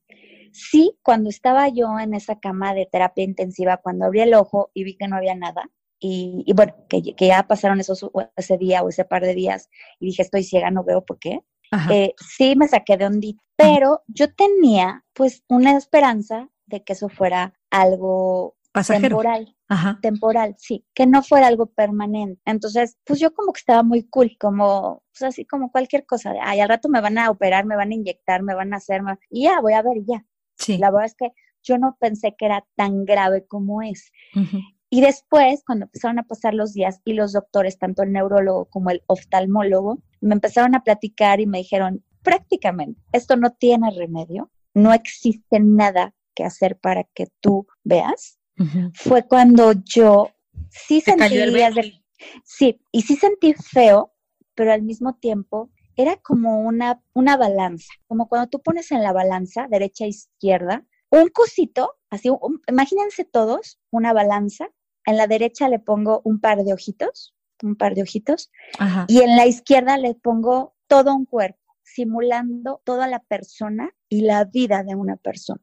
Sí, 0.53 0.99
cuando 1.03 1.31
estaba 1.31 1.69
yo 1.69 1.99
en 1.99 2.15
esa 2.15 2.39
cama 2.39 2.75
de 2.75 2.87
terapia 2.87 3.25
intensiva, 3.25 3.79
cuando 3.79 4.07
abrí 4.07 4.21
el 4.21 4.35
ojo 4.35 4.71
y 4.75 4.85
vi 4.85 4.97
que 4.97 5.09
no 5.09 5.17
había 5.17 5.35
nada, 5.35 5.71
y, 5.99 6.53
bueno, 6.55 6.75
que, 6.89 7.03
ya 7.19 7.43
pasaron 7.45 7.81
esos, 7.81 8.09
ese 8.37 8.59
día 8.59 8.83
o 8.83 8.89
ese 8.89 9.05
par 9.05 9.23
de 9.23 9.35
días, 9.35 9.71
y 9.99 10.07
dije, 10.07 10.23
estoy 10.23 10.45
ciega, 10.45 10.71
no 10.71 10.85
veo 10.85 11.05
por 11.05 11.19
qué. 11.19 11.41
Eh, 11.91 12.15
sí, 12.19 12.55
me 12.57 12.69
saqué 12.69 12.97
de 12.97 13.07
ondito, 13.07 13.43
pero 13.57 14.03
yo 14.07 14.33
tenía 14.33 15.05
pues 15.13 15.43
una 15.49 15.77
esperanza 15.77 16.49
de 16.67 16.85
que 16.85 16.93
eso 16.93 17.09
fuera 17.09 17.55
algo 17.71 18.57
temporal. 18.85 19.57
Temporal, 20.01 20.55
sí, 20.59 20.87
que 20.95 21.07
no 21.07 21.23
fuera 21.23 21.49
algo 21.49 21.67
permanente. 21.67 22.41
Entonces, 22.45 22.97
pues 23.05 23.19
yo 23.19 23.35
como 23.35 23.53
que 23.53 23.59
estaba 23.59 23.83
muy 23.83 24.05
cool, 24.09 24.37
como, 24.39 25.03
pues 25.13 25.23
así 25.23 25.45
como 25.45 25.73
cualquier 25.73 26.07
cosa, 26.07 26.33
de, 26.33 26.39
ay, 26.41 26.61
al 26.61 26.69
rato 26.69 26.89
me 26.89 27.01
van 27.01 27.19
a 27.19 27.31
operar, 27.31 27.65
me 27.65 27.77
van 27.77 27.91
a 27.91 27.95
inyectar, 27.95 28.43
me 28.43 28.55
van 28.55 28.73
a 28.75 28.77
hacer, 28.77 29.03
y 29.31 29.45
ya, 29.45 29.61
voy 29.61 29.73
a 29.73 29.83
ver, 29.83 30.05
ya. 30.07 30.25
Sí. 30.57 30.79
La 30.79 30.91
verdad 30.91 31.07
es 31.07 31.15
que 31.15 31.33
yo 31.63 31.79
no 31.79 31.97
pensé 31.99 32.35
que 32.37 32.47
era 32.47 32.67
tan 32.77 33.05
grave 33.05 33.47
como 33.47 33.83
es. 33.83 34.13
Y 34.89 35.01
después, 35.01 35.63
cuando 35.67 35.87
empezaron 35.87 36.19
a 36.19 36.23
pasar 36.23 36.55
los 36.55 36.73
días 36.73 37.01
y 37.05 37.15
los 37.15 37.33
doctores, 37.33 37.79
tanto 37.79 38.03
el 38.03 38.13
neurólogo 38.13 38.67
como 38.67 38.91
el 38.91 39.03
oftalmólogo, 39.07 39.99
me 40.21 40.35
empezaron 40.35 40.75
a 40.75 40.85
platicar 40.85 41.41
y 41.41 41.47
me 41.47 41.59
dijeron, 41.59 42.05
prácticamente, 42.23 43.01
esto 43.13 43.37
no 43.37 43.51
tiene 43.51 43.91
remedio, 43.91 44.51
no 44.75 44.93
existe 44.93 45.59
nada 45.61 46.15
que 46.35 46.45
hacer 46.45 46.79
para 46.79 47.05
que 47.05 47.29
tú 47.41 47.67
veas 47.83 48.39
fue 48.95 49.27
cuando 49.27 49.73
yo 49.85 50.31
sí 50.71 51.01
sentí, 51.01 51.37
sí, 52.45 52.81
y 52.91 53.03
sí 53.03 53.17
sentí 53.17 53.53
feo, 53.53 54.15
pero 54.55 54.73
al 54.73 54.83
mismo 54.83 55.15
tiempo 55.17 55.71
era 55.97 56.17
como 56.17 56.61
una, 56.61 57.03
una 57.15 57.37
balanza, 57.37 57.93
como 58.07 58.29
cuando 58.29 58.49
tú 58.49 58.61
pones 58.61 58.93
en 58.93 59.03
la 59.03 59.13
balanza, 59.13 59.67
derecha 59.69 60.05
e 60.05 60.09
izquierda, 60.09 60.85
un 61.11 61.29
cosito, 61.29 61.95
así, 62.11 62.31
imagínense 62.69 63.25
todos, 63.25 63.81
una 63.91 64.13
balanza, 64.13 64.69
en 65.07 65.17
la 65.17 65.27
derecha 65.27 65.69
le 65.69 65.79
pongo 65.79 66.21
un 66.25 66.41
par 66.41 66.65
de 66.65 66.73
ojitos, 66.73 67.35
un 67.63 67.77
par 67.77 67.95
de 67.95 68.03
ojitos, 68.03 68.51
y 69.09 69.21
en 69.21 69.37
la 69.37 69.47
izquierda 69.47 69.97
le 69.97 70.15
pongo 70.15 70.75
todo 70.87 71.15
un 71.15 71.25
cuerpo, 71.25 71.61
simulando 71.83 72.83
toda 72.85 73.07
la 73.07 73.21
persona 73.21 73.91
y 74.09 74.23
la 74.23 74.45
vida 74.45 74.83
de 74.83 74.95
una 74.95 75.17
persona. 75.17 75.61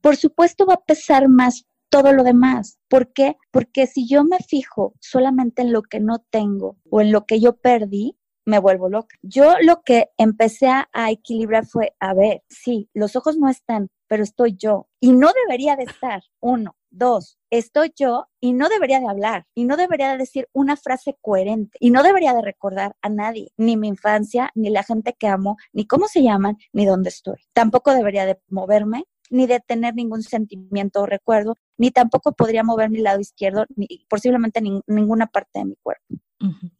Por 0.00 0.16
supuesto 0.16 0.66
va 0.66 0.74
a 0.74 0.84
pesar 0.84 1.28
más 1.28 1.64
todo 1.88 2.12
lo 2.12 2.24
demás. 2.24 2.80
¿Por 2.88 3.12
qué? 3.12 3.36
Porque 3.52 3.86
si 3.86 4.08
yo 4.08 4.24
me 4.24 4.38
fijo 4.38 4.94
solamente 5.00 5.62
en 5.62 5.72
lo 5.72 5.82
que 5.82 6.00
no 6.00 6.18
tengo 6.18 6.76
o 6.90 7.00
en 7.00 7.12
lo 7.12 7.24
que 7.24 7.38
yo 7.38 7.56
perdí, 7.56 8.18
me 8.44 8.58
vuelvo 8.58 8.88
loca. 8.88 9.16
Yo 9.22 9.54
lo 9.60 9.82
que 9.82 10.10
empecé 10.18 10.68
a, 10.68 10.88
equilibrar 11.10 11.66
fue, 11.66 11.94
a 12.00 12.14
ver, 12.14 12.42
sí, 12.48 12.88
los 12.94 13.16
ojos 13.16 13.36
no 13.36 13.48
están, 13.48 13.90
pero 14.06 14.22
estoy 14.22 14.56
yo. 14.56 14.88
Y 15.00 15.12
no 15.12 15.30
debería 15.44 15.76
de 15.76 15.84
estar, 15.84 16.22
uno. 16.40 16.76
Dos, 16.96 17.38
estoy 17.50 17.92
yo 17.96 18.28
y 18.40 18.52
no 18.52 18.68
debería 18.68 19.00
de 19.00 19.08
hablar 19.08 19.46
y 19.52 19.64
no 19.64 19.76
debería 19.76 20.12
de 20.12 20.18
decir 20.18 20.48
una 20.52 20.76
frase 20.76 21.16
coherente 21.20 21.76
y 21.80 21.90
no 21.90 22.04
debería 22.04 22.32
de 22.34 22.42
recordar 22.42 22.94
a 23.02 23.08
nadie, 23.08 23.50
ni 23.56 23.76
mi 23.76 23.88
infancia, 23.88 24.52
ni 24.54 24.70
la 24.70 24.84
gente 24.84 25.16
que 25.18 25.26
amo, 25.26 25.56
ni 25.72 25.88
cómo 25.88 26.06
se 26.06 26.22
llaman, 26.22 26.56
ni 26.72 26.86
dónde 26.86 27.08
estoy. 27.08 27.40
Tampoco 27.52 27.92
debería 27.92 28.26
de 28.26 28.40
moverme 28.48 29.06
ni 29.30 29.46
de 29.46 29.60
tener 29.60 29.94
ningún 29.94 30.22
sentimiento 30.22 31.02
o 31.02 31.06
recuerdo, 31.06 31.56
ni 31.76 31.90
tampoco 31.90 32.32
podría 32.32 32.62
mover 32.62 32.90
mi 32.90 32.98
lado 32.98 33.20
izquierdo, 33.20 33.66
ni 33.76 33.86
posiblemente 34.08 34.60
ninguna 34.86 35.26
parte 35.26 35.60
de 35.60 35.64
mi 35.64 35.76
cuerpo. 35.82 36.04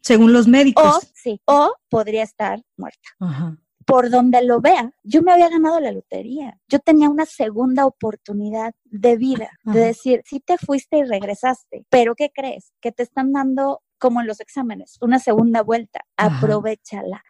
Según 0.02 0.33
los 0.33 0.46
médicos. 0.46 0.96
O, 0.96 1.00
sí, 1.14 1.40
o 1.46 1.74
podría 1.88 2.22
estar 2.22 2.62
muerta. 2.76 3.09
Por 3.87 4.11
donde 4.11 4.42
lo 4.42 4.61
vea, 4.61 4.92
yo 5.02 5.22
me 5.22 5.33
había 5.33 5.50
ganado 5.50 5.78
la 5.78 5.92
lotería. 5.92 6.59
Yo 6.68 6.78
tenía 6.78 7.11
una 7.11 7.26
segunda 7.26 7.87
oportunidad 7.87 8.74
de 8.85 9.16
vida, 9.16 9.50
de 9.64 9.80
decir, 9.80 10.22
sí 10.24 10.40
te 10.40 10.57
fuiste 10.59 10.98
y 10.98 11.04
regresaste, 11.04 11.85
pero 11.90 12.14
¿qué 12.14 12.30
crees? 12.35 12.72
Que 12.80 12.92
te 12.92 13.02
están 13.02 13.33
dando 13.33 13.83
como 13.98 14.20
en 14.20 14.26
los 14.26 14.40
exámenes, 14.40 14.98
una 15.00 15.18
segunda 15.18 15.62
vuelta, 15.62 16.00
aprovechala. 16.16 17.22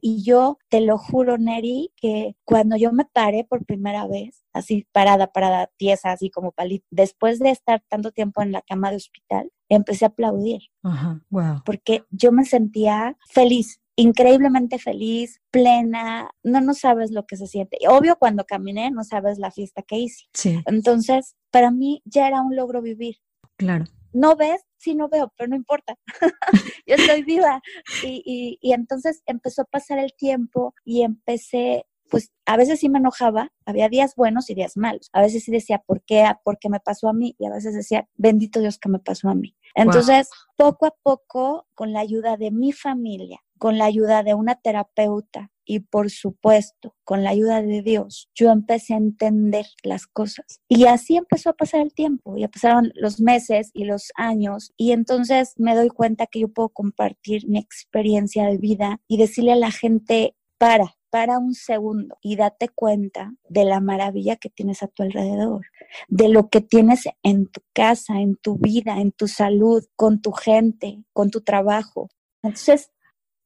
Y 0.00 0.22
yo 0.22 0.58
te 0.68 0.80
lo 0.80 0.96
juro, 0.98 1.38
Neri, 1.38 1.92
que 1.96 2.36
cuando 2.44 2.76
yo 2.76 2.92
me 2.92 3.04
paré 3.04 3.44
por 3.44 3.64
primera 3.64 4.06
vez, 4.06 4.44
así 4.52 4.86
parada, 4.92 5.32
parada, 5.32 5.70
tiesa, 5.76 6.12
así 6.12 6.30
como 6.30 6.52
palito, 6.52 6.86
después 6.90 7.38
de 7.38 7.50
estar 7.50 7.82
tanto 7.88 8.12
tiempo 8.12 8.42
en 8.42 8.52
la 8.52 8.62
cama 8.62 8.90
de 8.90 8.96
hospital, 8.96 9.50
empecé 9.68 10.04
a 10.04 10.08
aplaudir. 10.08 10.62
Ajá, 10.82 11.20
wow. 11.30 11.62
Porque 11.64 12.04
yo 12.10 12.32
me 12.32 12.44
sentía 12.44 13.16
feliz, 13.28 13.80
increíblemente 13.96 14.78
feliz, 14.78 15.40
plena, 15.50 16.30
no, 16.44 16.60
no 16.60 16.74
sabes 16.74 17.10
lo 17.10 17.26
que 17.26 17.36
se 17.36 17.48
siente. 17.48 17.78
Obvio, 17.88 18.16
cuando 18.16 18.44
caminé, 18.44 18.90
no 18.92 19.02
sabes 19.02 19.38
la 19.38 19.50
fiesta 19.50 19.82
que 19.82 19.98
hice. 19.98 20.26
Sí. 20.32 20.62
Entonces, 20.66 21.36
para 21.50 21.72
mí 21.72 22.02
ya 22.04 22.28
era 22.28 22.40
un 22.40 22.54
logro 22.54 22.80
vivir. 22.80 23.16
Claro. 23.56 23.86
¿No 24.12 24.36
ves? 24.36 24.64
Sí, 24.76 24.94
no 24.94 25.08
veo, 25.08 25.32
pero 25.36 25.48
no 25.48 25.56
importa. 25.56 25.96
Yo 26.86 26.94
estoy 26.94 27.22
viva. 27.22 27.60
Y, 28.02 28.58
y, 28.60 28.72
entonces 28.72 29.22
empezó 29.26 29.62
a 29.62 29.66
pasar 29.66 29.98
el 29.98 30.14
tiempo 30.14 30.74
y 30.84 31.02
empecé 31.02 31.86
pues 32.10 32.32
a 32.46 32.56
veces 32.56 32.80
sí 32.80 32.88
me 32.88 32.98
enojaba, 32.98 33.52
había 33.66 33.88
días 33.88 34.14
buenos 34.16 34.48
y 34.50 34.54
días 34.54 34.76
malos. 34.76 35.10
A 35.12 35.20
veces 35.20 35.44
sí 35.44 35.52
decía, 35.52 35.82
¿por 35.86 36.02
qué? 36.02 36.24
¿Por 36.42 36.58
qué 36.58 36.68
me 36.68 36.80
pasó 36.80 37.08
a 37.08 37.12
mí? 37.12 37.36
Y 37.38 37.46
a 37.46 37.50
veces 37.50 37.74
decía, 37.74 38.08
bendito 38.16 38.60
Dios 38.60 38.78
que 38.78 38.88
me 38.88 38.98
pasó 38.98 39.28
a 39.28 39.34
mí. 39.34 39.54
Entonces, 39.74 40.30
poco 40.56 40.86
a 40.86 40.94
poco, 41.02 41.66
con 41.74 41.92
la 41.92 42.00
ayuda 42.00 42.36
de 42.36 42.50
mi 42.50 42.72
familia, 42.72 43.40
con 43.58 43.78
la 43.78 43.84
ayuda 43.84 44.22
de 44.22 44.34
una 44.34 44.54
terapeuta 44.54 45.50
y 45.68 45.80
por 45.80 46.10
supuesto 46.10 46.96
con 47.04 47.22
la 47.22 47.30
ayuda 47.30 47.62
de 47.62 47.82
Dios, 47.82 48.30
yo 48.34 48.50
empecé 48.50 48.94
a 48.94 48.96
entender 48.96 49.66
las 49.82 50.06
cosas. 50.06 50.60
Y 50.66 50.86
así 50.86 51.16
empezó 51.16 51.50
a 51.50 51.56
pasar 51.56 51.82
el 51.82 51.92
tiempo, 51.92 52.36
ya 52.36 52.48
pasaron 52.48 52.90
los 52.94 53.20
meses 53.20 53.70
y 53.74 53.84
los 53.84 54.10
años 54.16 54.72
y 54.76 54.92
entonces 54.92 55.52
me 55.56 55.76
doy 55.76 55.88
cuenta 55.88 56.26
que 56.26 56.40
yo 56.40 56.48
puedo 56.48 56.70
compartir 56.70 57.46
mi 57.46 57.58
experiencia 57.58 58.46
de 58.46 58.56
vida 58.56 59.00
y 59.06 59.18
decirle 59.18 59.52
a 59.52 59.56
la 59.56 59.70
gente, 59.70 60.34
para, 60.58 60.96
para 61.10 61.38
un 61.38 61.54
segundo 61.54 62.18
y 62.20 62.36
date 62.36 62.68
cuenta 62.68 63.32
de 63.48 63.64
la 63.64 63.80
maravilla 63.80 64.36
que 64.36 64.50
tienes 64.50 64.82
a 64.82 64.88
tu 64.88 65.04
alrededor, 65.04 65.66
de 66.08 66.28
lo 66.28 66.48
que 66.48 66.60
tienes 66.60 67.08
en 67.22 67.46
tu 67.46 67.62
casa, 67.72 68.20
en 68.20 68.36
tu 68.36 68.58
vida, 68.58 69.00
en 69.00 69.12
tu 69.12 69.28
salud, 69.28 69.84
con 69.96 70.20
tu 70.20 70.32
gente, 70.32 71.04
con 71.12 71.30
tu 71.30 71.40
trabajo. 71.40 72.08
Entonces, 72.42 72.90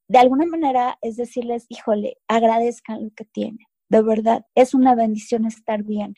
de 0.09 0.19
alguna 0.19 0.47
manera 0.47 0.99
es 1.01 1.17
decirles, 1.17 1.67
híjole, 1.69 2.19
agradezcan 2.29 3.05
lo 3.05 3.11
que 3.11 3.25
tienen. 3.25 3.67
De 3.89 4.03
verdad, 4.03 4.47
es 4.55 4.73
una 4.73 4.95
bendición 4.95 5.45
estar 5.45 5.83
bien 5.83 6.15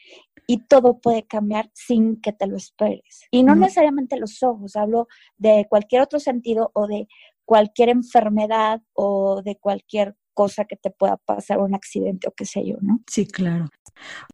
y 0.47 0.67
todo 0.67 1.01
puede 1.01 1.27
cambiar 1.27 1.71
sin 1.75 2.21
que 2.21 2.33
te 2.33 2.47
lo 2.47 2.57
esperes. 2.57 3.23
Y 3.31 3.43
no 3.43 3.57
necesariamente 3.57 4.17
los 4.17 4.43
ojos, 4.43 4.77
hablo 4.77 5.09
de 5.37 5.67
cualquier 5.69 6.03
otro 6.03 6.21
sentido 6.21 6.71
o 6.75 6.87
de 6.87 7.09
cualquier 7.45 7.89
enfermedad 7.89 8.81
o 8.93 9.43
de 9.43 9.57
cualquier 9.57 10.17
cosa 10.35 10.65
que 10.65 10.77
te 10.77 10.91
pueda 10.91 11.17
pasar, 11.17 11.59
un 11.59 11.75
accidente 11.75 12.29
o 12.29 12.33
qué 12.33 12.45
sé 12.45 12.67
yo, 12.67 12.77
¿no? 12.81 13.01
Sí, 13.09 13.27
claro. 13.27 13.67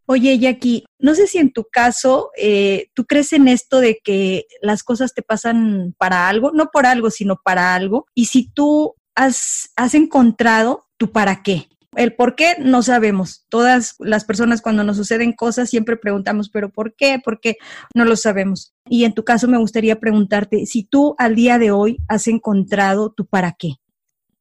Oye, 0.07 0.37
Jackie, 0.39 0.83
no 0.99 1.13
sé 1.13 1.27
si 1.27 1.37
en 1.37 1.53
tu 1.53 1.65
caso 1.71 2.31
eh, 2.35 2.89
tú 2.95 3.05
crees 3.05 3.31
en 3.33 3.47
esto 3.47 3.79
de 3.79 3.99
que 4.03 4.45
las 4.61 4.83
cosas 4.83 5.13
te 5.13 5.21
pasan 5.21 5.95
para 5.97 6.27
algo, 6.27 6.51
no 6.51 6.69
por 6.71 6.87
algo, 6.87 7.11
sino 7.11 7.39
para 7.43 7.75
algo, 7.75 8.07
y 8.15 8.25
si 8.25 8.51
tú 8.51 8.95
has, 9.15 9.71
encontrado 9.93 10.87
tu 10.97 11.11
para 11.11 11.43
qué. 11.43 11.67
El 11.95 12.15
por 12.15 12.35
qué 12.35 12.55
no 12.59 12.83
sabemos. 12.83 13.45
Todas 13.49 13.95
las 13.99 14.23
personas 14.23 14.61
cuando 14.61 14.83
nos 14.83 14.95
suceden 14.95 15.33
cosas 15.33 15.69
siempre 15.69 15.97
preguntamos, 15.97 16.49
pero 16.49 16.69
¿por 16.69 16.95
qué? 16.95 17.19
¿Por 17.23 17.41
qué? 17.41 17.57
No 17.93 18.05
lo 18.05 18.15
sabemos. 18.15 18.73
Y 18.89 19.03
en 19.03 19.13
tu 19.13 19.25
caso 19.25 19.47
me 19.49 19.57
gustaría 19.57 19.99
preguntarte 19.99 20.65
si 20.65 20.83
tú 20.83 21.15
al 21.17 21.35
día 21.35 21.59
de 21.59 21.71
hoy 21.71 21.97
has 22.07 22.27
encontrado 22.27 23.11
tu 23.11 23.25
para 23.25 23.51
qué. 23.51 23.73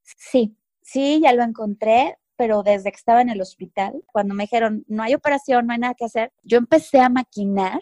Sí, 0.04 0.56
sí, 0.82 1.20
ya 1.22 1.32
lo 1.32 1.42
encontré, 1.42 2.16
pero 2.40 2.62
desde 2.62 2.90
que 2.90 2.96
estaba 2.96 3.20
en 3.20 3.28
el 3.28 3.42
hospital, 3.42 4.02
cuando 4.06 4.32
me 4.32 4.44
dijeron, 4.44 4.82
no 4.88 5.02
hay 5.02 5.12
operación, 5.12 5.66
no 5.66 5.74
hay 5.74 5.78
nada 5.78 5.92
que 5.92 6.06
hacer, 6.06 6.32
yo 6.42 6.56
empecé 6.56 6.98
a 6.98 7.10
maquinar 7.10 7.80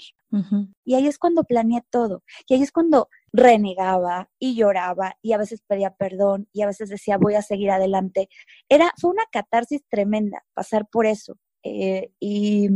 y 0.85 0.94
ahí 0.97 1.07
es 1.07 1.16
cuando 1.16 1.44
planeé 1.44 1.85
todo. 1.90 2.25
Y 2.49 2.55
ahí 2.55 2.62
es 2.64 2.73
cuando 2.73 3.09
renegaba 3.33 4.29
y 4.37 4.57
lloraba 4.57 5.16
y 5.23 5.33
a 5.33 5.38
veces 5.38 5.62
pedía 5.64 5.94
perdón 5.94 6.49
y 6.53 6.62
a 6.62 6.66
veces 6.66 6.88
decía 6.88 7.18
voy 7.18 7.37
a 7.37 7.42
seguir 7.42 7.71
adelante. 7.71 8.29
Era, 8.68 8.92
fue 9.01 9.12
una 9.12 9.23
catarsis 9.31 9.85
tremenda 9.88 10.44
pasar 10.55 10.88
por 10.90 11.07
eso. 11.07 11.37
Eh, 11.62 12.11
y 12.18 12.68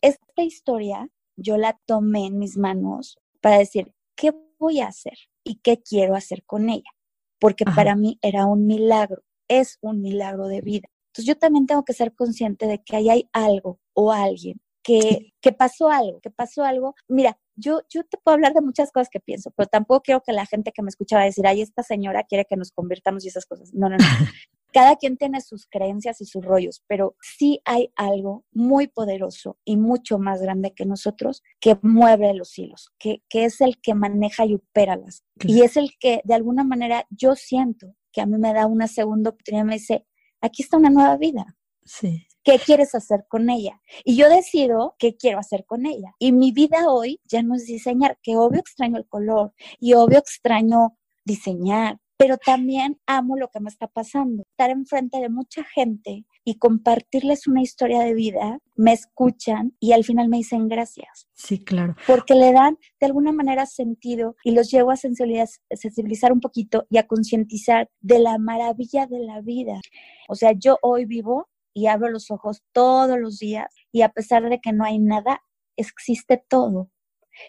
esta 0.00 0.42
historia 0.42 1.08
yo 1.36 1.56
la 1.56 1.78
tomé 1.86 2.26
en 2.26 2.40
mis 2.40 2.56
manos 2.56 3.16
para 3.40 3.58
decir, 3.58 3.94
¿qué 4.16 4.32
voy 4.58 4.80
a 4.80 4.88
hacer 4.88 5.16
y 5.44 5.60
qué 5.60 5.80
quiero 5.80 6.16
hacer 6.16 6.42
con 6.44 6.68
ella? 6.68 6.90
Porque 7.38 7.64
para 7.64 7.94
mí 7.94 8.18
era 8.22 8.46
un 8.46 8.66
milagro, 8.66 9.22
es 9.46 9.78
un 9.82 10.02
milagro 10.02 10.48
de 10.48 10.62
vida. 10.62 10.88
Entonces 11.18 11.34
yo 11.34 11.38
también 11.40 11.66
tengo 11.66 11.84
que 11.84 11.94
ser 11.94 12.14
consciente 12.14 12.68
de 12.68 12.80
que 12.80 12.94
ahí 12.94 13.10
hay 13.10 13.28
algo 13.32 13.80
o 13.92 14.12
alguien 14.12 14.60
que, 14.84 15.32
que 15.40 15.50
pasó 15.50 15.90
algo, 15.90 16.20
que 16.20 16.30
pasó 16.30 16.62
algo. 16.62 16.94
Mira, 17.08 17.36
yo, 17.56 17.80
yo 17.92 18.04
te 18.04 18.18
puedo 18.18 18.36
hablar 18.36 18.54
de 18.54 18.60
muchas 18.60 18.92
cosas 18.92 19.08
que 19.10 19.18
pienso, 19.18 19.50
pero 19.56 19.68
tampoco 19.68 20.02
quiero 20.02 20.22
que 20.24 20.32
la 20.32 20.46
gente 20.46 20.70
que 20.70 20.80
me 20.80 20.90
escucha 20.90 21.16
va 21.16 21.22
a 21.22 21.24
decir, 21.24 21.44
ay, 21.44 21.60
esta 21.60 21.82
señora 21.82 22.22
quiere 22.22 22.44
que 22.48 22.56
nos 22.56 22.70
convirtamos 22.70 23.24
y 23.24 23.28
esas 23.28 23.46
cosas. 23.46 23.74
No, 23.74 23.88
no, 23.88 23.96
no. 23.96 24.04
Cada 24.72 24.94
quien 24.94 25.16
tiene 25.16 25.40
sus 25.40 25.66
creencias 25.66 26.20
y 26.20 26.24
sus 26.24 26.44
rollos, 26.44 26.84
pero 26.86 27.16
sí 27.20 27.60
hay 27.64 27.90
algo 27.96 28.44
muy 28.52 28.86
poderoso 28.86 29.58
y 29.64 29.76
mucho 29.76 30.20
más 30.20 30.40
grande 30.40 30.72
que 30.72 30.86
nosotros 30.86 31.42
que 31.58 31.76
mueve 31.82 32.32
los 32.32 32.56
hilos, 32.56 32.92
que, 32.96 33.24
que 33.28 33.44
es 33.44 33.60
el 33.60 33.80
que 33.80 33.94
maneja 33.94 34.46
y 34.46 34.54
opera 34.54 34.94
las. 34.94 35.24
Y 35.40 35.62
es 35.62 35.76
el 35.76 35.98
que 35.98 36.20
de 36.22 36.34
alguna 36.34 36.62
manera 36.62 37.06
yo 37.10 37.34
siento 37.34 37.96
que 38.12 38.20
a 38.20 38.26
mí 38.26 38.38
me 38.38 38.54
da 38.54 38.66
una 38.66 38.86
segunda 38.86 39.30
oportunidad, 39.30 39.64
me 39.64 39.74
dice, 39.74 40.06
aquí 40.40 40.62
está 40.62 40.76
una 40.76 40.90
nueva 40.90 41.16
vida. 41.16 41.56
Sí. 41.84 42.26
¿Qué 42.44 42.58
quieres 42.58 42.94
hacer 42.94 43.26
con 43.28 43.50
ella? 43.50 43.82
Y 44.04 44.16
yo 44.16 44.28
decido 44.28 44.94
qué 44.98 45.16
quiero 45.16 45.38
hacer 45.38 45.64
con 45.66 45.86
ella. 45.86 46.14
Y 46.18 46.32
mi 46.32 46.52
vida 46.52 46.88
hoy 46.88 47.20
ya 47.24 47.42
no 47.42 47.54
es 47.54 47.66
diseñar, 47.66 48.18
que 48.22 48.36
obvio 48.36 48.60
extraño 48.60 48.96
el 48.96 49.06
color 49.06 49.52
y 49.78 49.94
obvio 49.94 50.18
extraño 50.18 50.96
diseñar, 51.24 51.98
pero 52.16 52.36
también 52.38 52.98
amo 53.06 53.36
lo 53.36 53.48
que 53.48 53.60
me 53.60 53.68
está 53.68 53.86
pasando. 53.86 54.44
Estar 54.50 54.70
enfrente 54.70 55.18
de 55.18 55.28
mucha 55.28 55.62
gente 55.64 56.24
y 56.44 56.58
compartirles 56.58 57.46
una 57.46 57.62
historia 57.62 58.00
de 58.00 58.14
vida, 58.14 58.58
me 58.74 58.92
escuchan 58.92 59.76
y 59.80 59.92
al 59.92 60.04
final 60.04 60.28
me 60.28 60.38
dicen 60.38 60.68
gracias. 60.68 61.28
Sí, 61.34 61.62
claro. 61.62 61.94
Porque 62.06 62.34
le 62.34 62.52
dan 62.52 62.78
de 63.00 63.06
alguna 63.06 63.32
manera 63.32 63.66
sentido 63.66 64.36
y 64.44 64.52
los 64.52 64.70
llevo 64.70 64.90
a 64.90 64.96
sensibilizar 64.96 66.32
un 66.32 66.40
poquito 66.40 66.86
y 66.88 66.98
a 66.98 67.06
concientizar 67.06 67.90
de 68.00 68.18
la 68.18 68.38
maravilla 68.38 69.06
de 69.06 69.18
la 69.20 69.40
vida. 69.40 69.80
O 70.28 70.34
sea, 70.34 70.52
yo 70.52 70.78
hoy 70.82 71.04
vivo 71.04 71.48
y 71.74 71.86
abro 71.86 72.08
los 72.10 72.30
ojos 72.30 72.62
todos 72.72 73.18
los 73.18 73.38
días 73.38 73.74
y 73.92 74.02
a 74.02 74.08
pesar 74.08 74.48
de 74.48 74.60
que 74.60 74.72
no 74.72 74.84
hay 74.84 74.98
nada, 74.98 75.42
existe 75.76 76.42
todo. 76.48 76.90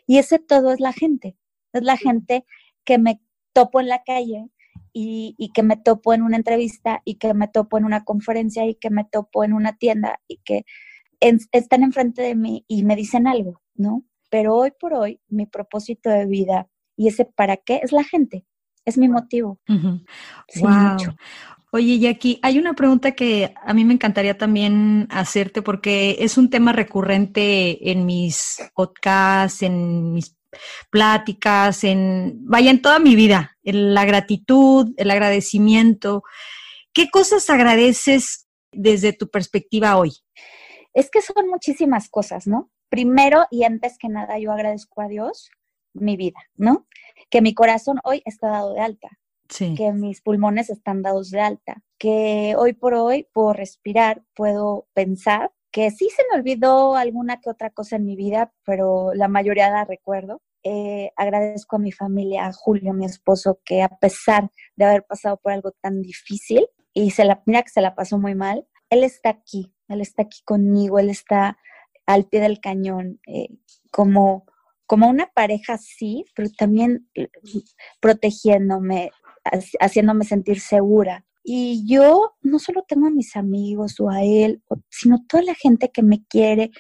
Y 0.06 0.18
ese 0.18 0.40
todo 0.40 0.72
es 0.72 0.80
la 0.80 0.94
gente. 0.94 1.38
Es 1.74 1.84
la 1.84 1.98
gente 1.98 2.46
que 2.84 2.98
me 2.98 3.22
topo 3.54 3.80
en 3.80 3.88
la 3.88 4.04
calle 4.04 4.50
y, 4.94 5.36
y, 5.38 5.52
que 5.52 5.64
me 5.64 5.78
topo 5.78 6.14
en 6.14 6.24
una 6.24 6.38
entrevista 6.38 7.02
y 7.06 7.16
que 7.16 7.34
me 7.34 7.48
topo 7.48 7.78
en 7.78 7.86
una 7.86 8.04
conferencia 8.04 8.66
y 8.66 8.76
que 8.76 8.90
me 8.90 9.06
topo 9.06 9.44
en 9.44 9.54
una 9.54 9.78
tienda 9.78 10.20
y 10.28 10.38
que 10.44 10.66
están 11.20 11.84
enfrente 11.84 12.22
de 12.22 12.36
mí 12.36 12.66
y 12.68 12.84
me 12.84 12.96
dicen 12.96 13.28
algo, 13.28 13.62
¿no? 13.76 14.04
Pero 14.30 14.56
hoy 14.56 14.72
por 14.80 14.94
hoy, 14.94 15.20
mi 15.28 15.46
propósito 15.46 16.10
de 16.10 16.26
vida 16.26 16.68
y 16.96 17.08
ese 17.08 17.26
para 17.26 17.58
qué 17.58 17.82
es 17.84 17.92
la 17.92 18.04
gente, 18.04 18.46
es 18.86 18.98
mi 18.98 19.10
motivo. 19.10 19.60
wow. 19.68 20.98
Oye, 21.72 22.00
Jackie, 22.00 22.40
hay 22.42 22.58
una 22.58 22.74
pregunta 22.74 23.12
que 23.12 23.54
a 23.64 23.74
mí 23.76 23.86
me 23.86 23.94
encantaría 23.94 24.36
también 24.38 25.08
hacerte 25.12 25.62
porque 25.62 26.18
es 26.20 26.38
un 26.40 26.50
tema 26.50 26.74
recurrente 26.74 27.92
en 27.92 28.08
mis 28.08 28.58
podcasts, 28.74 29.62
en 29.62 30.12
mis 30.12 30.36
pláticas, 30.90 31.84
en, 31.84 32.40
vaya, 32.46 32.72
en 32.72 32.82
toda 32.82 33.00
mi 33.00 33.16
vida, 33.16 33.58
en 33.64 33.94
la 33.94 34.06
gratitud, 34.06 34.94
el 34.98 35.12
agradecimiento. 35.12 36.24
¿Qué 36.94 37.10
cosas 37.10 37.50
agradeces 37.50 38.48
desde 38.72 39.14
tu 39.14 39.30
perspectiva 39.30 39.98
hoy? 39.98 40.12
Es 40.94 41.10
que 41.10 41.22
son 41.22 41.48
muchísimas 41.50 42.10
cosas, 42.10 42.48
¿no? 42.48 42.72
Primero 42.90 43.46
y 43.52 43.64
antes 43.64 43.98
que 44.00 44.10
nada, 44.10 44.40
yo 44.40 44.52
agradezco 44.52 45.02
a 45.02 45.08
Dios 45.08 45.52
mi 45.94 46.18
vida, 46.18 46.40
¿no? 46.56 46.88
Que 47.30 47.42
mi 47.42 47.54
corazón 47.54 48.00
hoy 48.04 48.22
está 48.26 48.50
dado 48.50 48.74
de 48.74 48.82
alta, 48.82 49.10
que 49.48 49.92
mis 49.94 50.22
pulmones 50.22 50.70
están 50.70 51.02
dados 51.02 51.30
de 51.30 51.42
alta, 51.42 51.84
que 51.98 52.56
hoy 52.58 52.74
por 52.74 52.94
hoy 52.94 53.28
puedo 53.34 53.54
respirar, 53.54 54.24
puedo 54.36 54.88
pensar, 54.94 55.52
que 55.72 55.92
sí 55.92 56.10
se 56.10 56.24
me 56.30 56.40
olvidó 56.40 56.96
alguna 56.96 57.40
que 57.40 57.50
otra 57.50 57.70
cosa 57.70 57.96
en 57.96 58.06
mi 58.06 58.16
vida, 58.16 58.54
pero 58.66 59.14
la 59.14 59.28
mayoría 59.28 59.70
la 59.70 59.86
recuerdo. 59.86 60.42
Eh, 60.64 61.12
agradezco 61.16 61.78
a 61.78 61.80
mi 61.80 61.92
familia, 61.92 62.48
a 62.48 62.54
Julio, 62.54 62.94
mi 62.94 63.06
esposo, 63.06 63.60
que 63.64 63.82
a 63.82 63.90
pesar 63.90 64.50
de 64.76 64.86
haber 64.86 65.06
pasado 65.06 65.38
por 65.38 65.54
algo 65.54 65.72
tan 65.72 66.02
difícil 66.02 66.68
y 66.94 67.12
se 67.12 67.24
la, 67.24 67.42
mira 67.46 67.64
que 67.64 67.70
se 67.70 67.82
la 67.82 67.96
pasó 67.96 68.18
muy 68.18 68.36
mal, 68.36 68.68
él 68.90 69.04
está 69.04 69.30
aquí, 69.30 69.74
él 69.88 70.02
está 70.02 70.24
aquí 70.24 70.42
conmigo, 70.44 71.00
él 71.00 71.10
está 71.10 71.58
al 72.06 72.26
pie 72.26 72.42
del 72.42 72.60
cañón, 72.60 73.22
eh, 73.28 73.50
como, 73.92 74.46
como 74.86 75.08
una 75.08 75.28
pareja 75.28 75.78
sí, 75.78 76.26
pero 76.36 76.50
también 76.50 77.08
eh, 77.14 77.30
protegiéndome, 78.02 79.12
haciéndome 79.80 80.26
sentir 80.26 80.60
segura. 80.60 81.26
Y 81.44 81.86
yo 81.88 82.36
no 82.42 82.60
solo 82.60 82.84
tengo 82.88 83.08
a 83.08 83.12
mis 83.12 83.36
amigos 83.36 84.00
o 84.00 84.10
a 84.10 84.24
él, 84.24 84.62
sino 84.90 85.24
toda 85.28 85.44
la 85.44 85.56
gente 85.56 85.90
que 85.90 86.04
me 86.04 86.24
quiere. 86.26 86.72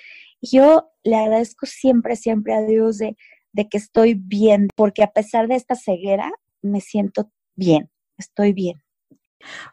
Yo 0.41 0.91
le 1.04 1.15
agradezco 1.15 1.65
siempre, 1.65 2.15
siempre 2.15 2.54
a 2.54 2.62
Dios 2.62 2.98
de, 2.98 3.17
de 3.54 3.67
que 3.67 3.78
estoy 3.78 4.13
bien, 4.13 4.67
porque 4.76 5.04
a 5.04 5.12
pesar 5.12 5.48
de 5.48 5.56
esta 5.56 5.76
ceguera, 5.76 6.32
me 6.62 6.82
siento 6.82 7.32
bien, 7.56 7.89
estoy 8.17 8.54
bien. 8.54 8.82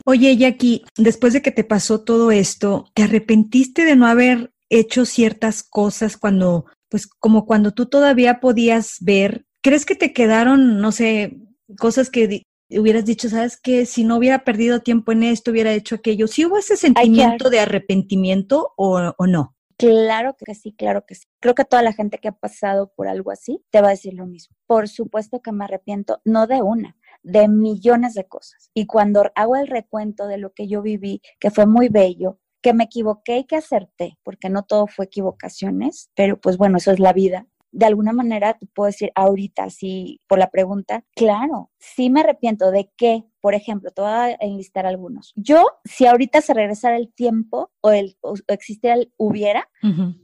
Oye, 0.05 0.37
Jackie, 0.37 0.85
después 0.97 1.33
de 1.33 1.43
que 1.43 1.51
te 1.51 1.65
pasó 1.65 2.03
todo 2.03 2.31
esto, 2.31 2.87
¿te 2.95 3.03
arrepentiste 3.03 3.85
de 3.85 3.97
no 3.97 4.07
haber 4.07 4.53
hecho 4.69 5.05
ciertas 5.05 5.63
cosas 5.63 6.17
cuando, 6.17 6.67
pues 6.89 7.07
como 7.07 7.47
cuando 7.47 7.73
tú 7.73 7.87
todavía 7.87 8.41
podías 8.41 8.99
ver? 9.01 9.45
¿Crees 9.63 9.85
que 9.85 9.97
te 9.97 10.13
quedaron, 10.13 10.81
no 10.81 10.93
sé, 10.93 11.41
cosas 11.79 12.11
que 12.11 12.45
hubieras 12.71 13.05
dicho, 13.05 13.29
sabes 13.29 13.61
que 13.61 13.87
si 13.87 14.05
no 14.05 14.17
hubiera 14.17 14.45
perdido 14.45 14.81
tiempo 14.81 15.13
en 15.13 15.23
esto, 15.23 15.51
hubiera 15.51 15.73
hecho 15.73 15.97
aquello? 15.97 16.27
¿Sí 16.27 16.45
hubo 16.45 16.59
ese 16.59 16.77
sentimiento 16.77 17.51
de 17.51 17.61
arrepentimiento 17.61 18.73
o, 18.77 19.15
o 19.17 19.27
no? 19.27 19.57
Claro 19.79 20.37
que 20.39 20.55
sí, 20.55 20.73
claro 20.73 21.05
que 21.07 21.15
sí. 21.15 21.27
Creo 21.39 21.55
que 21.55 21.67
toda 21.67 21.83
la 21.83 21.93
gente 21.93 22.19
que 22.19 22.29
ha 22.29 22.33
pasado 22.33 22.93
por 22.97 23.09
algo 23.09 23.31
así 23.31 23.63
te 23.71 23.83
va 23.83 23.89
a 23.89 23.91
decir 23.91 24.15
lo 24.15 24.27
mismo. 24.27 24.57
Por 24.67 24.89
supuesto 24.89 25.43
que 25.43 25.53
me 25.53 25.65
arrepiento, 25.65 26.21
no 26.25 26.47
de 26.47 26.63
una, 26.63 26.97
de 27.23 27.47
millones 27.49 28.15
de 28.15 28.27
cosas. 28.27 28.71
Y 28.73 28.87
cuando 28.87 29.25
hago 29.35 29.57
el 29.57 29.67
recuento 29.67 30.27
de 30.29 30.39
lo 30.39 30.55
que 30.55 30.67
yo 30.67 30.81
viví, 30.81 31.21
que 31.39 31.51
fue 31.51 31.67
muy 31.67 31.89
bello, 31.91 32.39
que 32.63 32.73
me 32.73 32.85
equivoqué 32.85 33.39
y 33.39 33.45
que 33.45 33.57
acerté, 33.57 34.19
porque 34.23 34.49
no 34.49 34.63
todo 34.63 34.87
fue 34.87 35.05
equivocaciones, 35.05 36.11
pero 36.15 36.41
pues 36.41 36.57
bueno, 36.57 36.79
eso 36.79 36.91
es 36.91 36.99
la 36.99 37.13
vida. 37.13 37.47
De 37.73 37.87
alguna 37.87 38.13
manera 38.13 38.55
te 38.55 38.67
puedo 38.67 38.87
decir 38.87 39.11
ahorita, 39.15 39.65
así 39.65 40.21
por 40.27 40.39
la 40.39 40.51
pregunta, 40.51 41.05
claro, 41.15 41.71
sí 41.79 42.11
me 42.11 42.21
arrepiento 42.21 42.71
de 42.71 42.91
que, 42.97 43.25
por 43.41 43.55
ejemplo, 43.55 43.91
te 43.91 44.03
voy 44.03 44.11
a 44.11 44.37
enlistar 44.41 44.87
algunos. 44.87 45.33
Yo, 45.37 45.65
si 45.85 46.07
ahorita 46.07 46.41
se 46.41 46.55
regresara 46.55 46.97
el 46.97 47.13
tiempo 47.13 47.71
o, 47.81 47.91
el, 47.91 48.17
existiera 48.49 48.97
el 48.97 49.13
hubiera, 49.17 49.69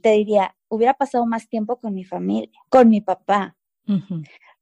te 0.01 0.11
diría, 0.11 0.55
hubiera 0.67 0.93
pasado 0.93 1.25
más 1.25 1.47
tiempo 1.47 1.79
con 1.79 1.93
mi 1.93 2.03
familia, 2.03 2.59
con 2.69 2.89
mi 2.89 3.01
papá, 3.01 3.55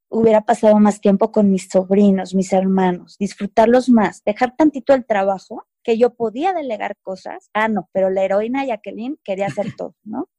hubiera 0.10 0.42
pasado 0.42 0.78
más 0.80 1.00
tiempo 1.00 1.32
con 1.32 1.50
mis 1.50 1.70
sobrinos, 1.70 2.36
mis 2.36 2.52
hermanos, 2.52 3.18
disfrutarlos 3.18 3.90
más, 3.90 4.24
dejar 4.26 4.56
tantito 4.56 4.94
el 4.94 5.06
trabajo, 5.06 5.66
que 5.84 5.98
yo 5.98 6.14
podía 6.14 6.54
delegar 6.54 6.98
cosas. 7.02 7.50
Ah, 7.54 7.70
no, 7.70 7.90
pero 7.94 8.10
la 8.10 8.24
heroína 8.24 8.66
Jacqueline 8.66 9.18
quería 9.24 9.48
hacer 9.48 9.68
todo, 9.78 9.96
¿no? 10.04 10.30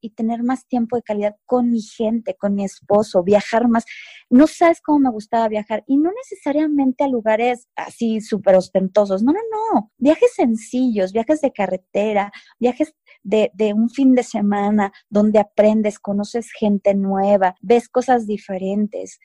Y 0.00 0.10
tener 0.10 0.42
más 0.42 0.66
tiempo 0.66 0.96
de 0.96 1.02
calidad 1.02 1.36
con 1.44 1.70
mi 1.70 1.82
gente, 1.82 2.34
con 2.34 2.54
mi 2.54 2.64
esposo, 2.64 3.22
viajar 3.22 3.68
más. 3.68 3.84
No 4.30 4.46
sabes 4.46 4.80
cómo 4.80 5.00
me 5.00 5.10
gustaba 5.10 5.48
viajar 5.48 5.84
y 5.86 5.98
no 5.98 6.10
necesariamente 6.12 7.04
a 7.04 7.08
lugares 7.08 7.68
así 7.76 8.20
súper 8.20 8.54
ostentosos. 8.54 9.22
No, 9.22 9.32
no, 9.32 9.40
no. 9.74 9.92
Viajes 9.98 10.32
sencillos, 10.34 11.12
viajes 11.12 11.40
de 11.42 11.52
carretera, 11.52 12.32
viajes 12.58 12.94
de, 13.22 13.50
de, 13.54 13.72
un 13.72 13.90
fin 13.90 14.14
de 14.14 14.22
semana 14.22 14.92
donde 15.08 15.38
aprendes, 15.38 15.98
conoces 15.98 16.50
gente 16.52 16.94
nueva, 16.94 17.54
ves 17.60 17.88
cosas 17.88 18.26
diferentes. 18.26 19.18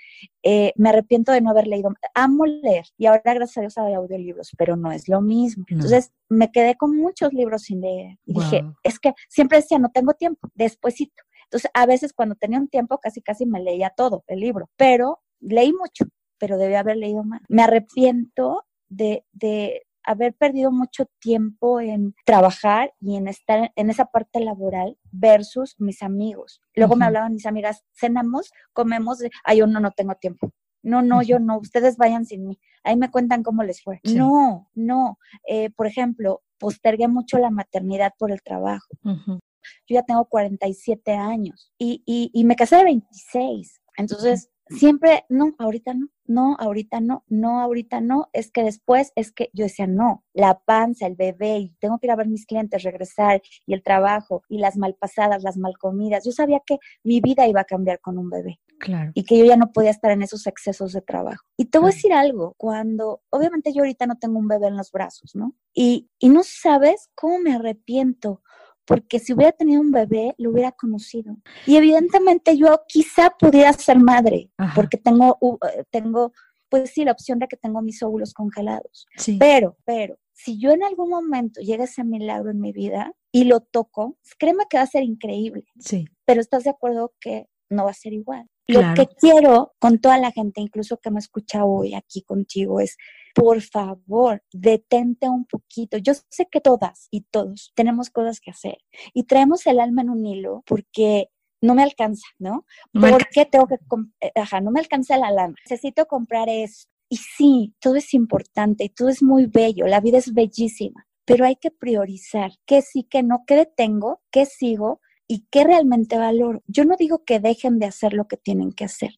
Eh, 0.44 0.74
me 0.76 0.90
arrepiento 0.90 1.32
de 1.32 1.42
no 1.42 1.50
haber 1.50 1.68
leído. 1.68 1.94
Amo 2.14 2.46
leer 2.46 2.86
y 2.98 3.06
ahora 3.06 3.22
gracias 3.24 3.58
a 3.58 3.62
Dios 3.62 3.78
hay 3.78 3.94
audiolibros, 3.94 4.52
pero 4.58 4.76
no 4.76 4.92
es 4.92 5.08
lo 5.08 5.22
mismo. 5.22 5.66
Entonces 5.68 6.12
me 6.30 6.52
quedé 6.52 6.76
con 6.76 6.96
muchos 6.96 7.34
libros 7.34 7.64
sin 7.64 7.82
leer 7.82 8.18
y 8.26 8.34
dije, 8.34 8.64
es 8.84 9.00
que 9.00 9.14
siempre 9.30 9.60
decía, 9.60 9.80
no 9.80 9.90
tengo 9.90 10.14
tiempo, 10.14 10.50
despuésito. 10.54 11.24
Entonces 11.46 11.70
a 11.74 11.86
veces 11.86 12.14
cuando 12.14 12.36
tenía 12.36 12.60
un 12.60 12.68
tiempo 12.68 12.98
casi 12.98 13.22
casi 13.22 13.46
me 13.46 13.62
leía 13.62 13.92
todo 13.96 14.24
el 14.28 14.40
libro, 14.40 14.70
pero 14.76 15.20
leí 15.40 15.72
mucho, 15.74 16.06
pero 16.38 16.58
debía 16.58 16.80
haber 16.80 16.98
leído 16.98 17.24
más. 17.24 17.42
Me 17.48 17.64
arrepiento 17.64 18.66
de, 18.90 19.26
de, 19.32 19.85
haber 20.06 20.34
perdido 20.34 20.72
mucho 20.72 21.06
tiempo 21.20 21.80
en 21.80 22.16
trabajar 22.26 22.94
y 23.00 23.16
en 23.16 23.28
estar 23.28 23.72
en 23.76 23.90
esa 23.90 24.06
parte 24.06 24.40
laboral 24.40 24.98
versus 25.12 25.76
mis 25.80 26.02
amigos. 26.04 26.62
Luego 26.76 26.96
me 26.96 27.06
hablaban 27.06 27.34
mis 27.34 27.46
amigas, 27.46 27.84
cenamos, 27.94 28.52
comemos, 28.74 29.20
ay, 29.44 29.58
yo 29.58 29.68
no, 29.68 29.80
no 29.80 29.92
tengo 29.92 30.16
tiempo. 30.16 30.52
No, 30.84 31.02
no, 31.02 31.24
yo 31.24 31.40
no, 31.40 31.58
ustedes 31.58 31.98
vayan 31.98 32.26
sin 32.26 32.48
mí. 32.48 32.60
Ahí 32.84 32.96
me 32.96 33.10
cuentan 33.10 33.42
cómo 33.42 33.64
les 33.64 33.82
fue. 33.82 34.00
No, 34.04 34.70
no. 34.76 35.18
Eh, 35.48 35.72
por 35.72 35.88
ejemplo, 35.88 36.44
postergué 36.60 37.08
mucho 37.08 37.40
la 37.40 37.50
maternidad 37.50 38.14
por 38.20 38.32
el 38.32 38.44
trabajo. 38.44 38.88
Yo 39.04 39.96
ya 39.96 40.04
tengo 40.04 40.26
47 40.26 41.14
años 41.14 41.72
y, 41.80 42.04
y, 42.06 42.30
y 42.34 42.44
me 42.44 42.56
casé 42.56 42.78
de 42.78 42.84
26. 42.84 43.82
Entonces, 43.98 44.52
siempre, 44.70 45.26
no, 45.30 45.56
ahorita 45.58 45.94
no, 45.94 46.08
no, 46.26 46.56
ahorita 46.60 47.00
no, 47.00 47.24
no, 47.28 47.60
ahorita 47.62 48.02
no, 48.02 48.30
es 48.34 48.52
que 48.52 48.64
después, 48.64 49.12
es 49.16 49.32
que 49.32 49.50
yo 49.54 49.64
decía, 49.66 49.88
no, 49.88 50.24
la 50.34 50.60
panza, 50.60 51.08
el 51.08 51.16
bebé, 51.16 51.58
y 51.60 51.70
tengo 51.80 52.00
que 52.00 52.08
ir 52.08 52.12
a 52.12 52.16
ver 52.16 52.28
mis 52.28 52.46
clientes, 52.46 52.84
regresar, 52.84 53.42
y 53.66 53.74
el 53.74 53.84
trabajo, 53.84 54.44
y 54.50 54.58
las 54.58 54.78
malpasadas, 54.78 55.44
las 55.44 55.58
mal 55.58 55.78
comidas, 55.78 56.26
yo 56.26 56.32
sabía 56.32 56.62
que 56.66 56.78
mi 57.04 57.22
vida 57.22 57.48
iba 57.48 57.62
a 57.62 57.66
cambiar 57.66 58.00
con 58.00 58.18
un 58.18 58.30
bebé. 58.30 58.60
Claro. 58.80 59.12
Y 59.14 59.24
que 59.24 59.38
yo 59.38 59.46
ya 59.46 59.56
no 59.56 59.72
podía 59.72 59.92
estar 59.92 60.12
en 60.12 60.22
esos 60.22 60.48
excesos 60.48 60.92
de 60.92 61.02
trabajo. 61.02 61.46
Y 61.56 61.66
te 61.66 61.78
voy 61.78 61.92
a 61.92 61.94
decir 61.94 62.12
algo, 62.12 62.56
cuando, 62.58 63.22
obviamente 63.30 63.72
yo 63.74 63.82
ahorita 63.82 64.06
no 64.06 64.18
tengo 64.18 64.40
un 64.40 64.48
bebé 64.48 64.68
en 64.68 64.78
los 64.78 64.92
brazos, 64.92 65.36
¿no? 65.36 65.56
Y, 65.74 66.10
y 66.20 66.30
no 66.30 66.42
sabes 66.44 67.10
cómo 67.16 67.40
me 67.40 67.54
arrepiento 67.54 68.42
porque 68.86 69.20
si 69.20 69.34
hubiera 69.34 69.52
tenido 69.52 69.82
un 69.82 69.92
bebé, 69.92 70.36
lo 70.38 70.52
hubiera 70.52 70.72
conocido. 70.72 71.38
Y 71.66 71.76
evidentemente 71.76 72.58
yo 72.58 72.82
quizá 72.88 73.32
pudiera 73.32 73.74
ser 73.74 74.00
madre, 74.00 74.52
porque 74.76 74.98
tengo, 74.98 75.38
eh, 75.42 75.84
tengo, 75.90 76.32
pues 76.70 76.92
sí, 76.92 77.04
la 77.04 77.12
opción 77.12 77.40
de 77.40 77.48
que 77.48 77.58
tengo 77.58 77.82
mis 77.82 78.02
óvulos 78.04 78.34
congelados. 78.34 79.08
Pero, 79.40 79.78
pero, 79.86 80.18
si 80.34 80.60
yo 80.60 80.72
en 80.72 80.84
algún 80.84 81.10
momento 81.10 81.62
llega 81.62 81.86
ese 81.86 82.04
milagro 82.04 82.52
en 82.52 82.60
mi 82.60 82.72
vida 82.72 83.14
y 83.32 83.46
lo 83.46 83.62
toco, 83.62 84.18
créeme 84.38 84.66
que 84.70 84.78
va 84.78 84.84
a 84.84 84.88
ser 84.88 85.04
increíble. 85.04 85.66
Sí. 85.80 86.06
Pero 86.26 86.42
estás 86.42 86.66
de 86.66 86.70
acuerdo 86.70 87.14
que 87.20 87.48
no 87.70 87.86
va 87.86 87.92
a 87.92 87.96
ser 87.96 88.14
igual. 88.14 88.48
Lo 88.68 88.82
que 88.96 89.08
quiero 89.08 89.74
con 89.80 90.00
toda 90.00 90.18
la 90.18 90.32
gente, 90.32 90.60
incluso 90.60 90.98
que 90.98 91.12
me 91.12 91.20
escucha 91.20 91.66
hoy 91.66 91.94
aquí 91.94 92.24
contigo, 92.24 92.80
es 92.80 92.98
por 93.36 93.62
favor, 93.62 94.42
detente 94.54 95.28
un 95.28 95.44
poquito. 95.46 95.98
Yo 95.98 96.14
sé 96.30 96.48
que 96.50 96.62
todas 96.62 97.10
y 97.12 97.22
todos 97.22 97.74
tenemos 97.76 98.10
cosas 98.10 98.40
que 98.40 98.52
hacer 98.52 98.78
y 99.14 99.24
traemos 99.24 99.68
el 99.68 99.82
alma 99.82 100.04
en 100.04 100.10
un 100.10 100.26
hilo 100.26 100.64
porque 100.66 101.28
no 101.62 101.76
me 101.76 101.84
alcanza, 101.84 102.26
¿no? 102.40 102.66
¿Por 102.94 103.28
qué 103.28 103.46
tengo 103.46 103.68
que, 103.68 103.76
eh, 104.22 104.32
ajá, 104.36 104.62
no 104.62 104.72
me 104.72 104.80
alcanza 104.80 105.18
la 105.18 105.32
lana. 105.32 105.54
Necesito 105.70 106.06
comprar 106.06 106.48
eso. 106.48 106.88
Y 107.10 107.18
sí, 107.18 107.76
todo 107.82 107.96
es 107.96 108.14
importante 108.14 108.86
y 108.86 108.90
todo 108.90 109.10
es 109.10 109.22
muy 109.22 109.48
bello, 109.48 109.86
la 109.86 110.00
vida 110.00 110.18
es 110.18 110.34
bellísima, 110.34 111.06
pero 111.26 111.46
hay 111.46 111.58
que 111.58 111.72
priorizar 111.72 112.52
qué 112.66 112.82
sí, 112.82 113.04
qué 113.04 113.22
no, 113.22 113.44
qué 113.46 113.56
detengo, 113.56 114.22
qué 114.32 114.46
sigo 114.46 115.02
y 115.28 115.46
qué 115.52 115.66
realmente 115.66 116.18
valoro. 116.18 116.64
Yo 116.68 116.86
no 116.86 116.96
digo 116.96 117.26
que 117.26 117.42
dejen 117.42 117.80
de 117.80 117.88
hacer 117.88 118.14
lo 118.14 118.28
que 118.28 118.38
tienen 118.38 118.72
que 118.72 118.86
hacer. 118.86 119.12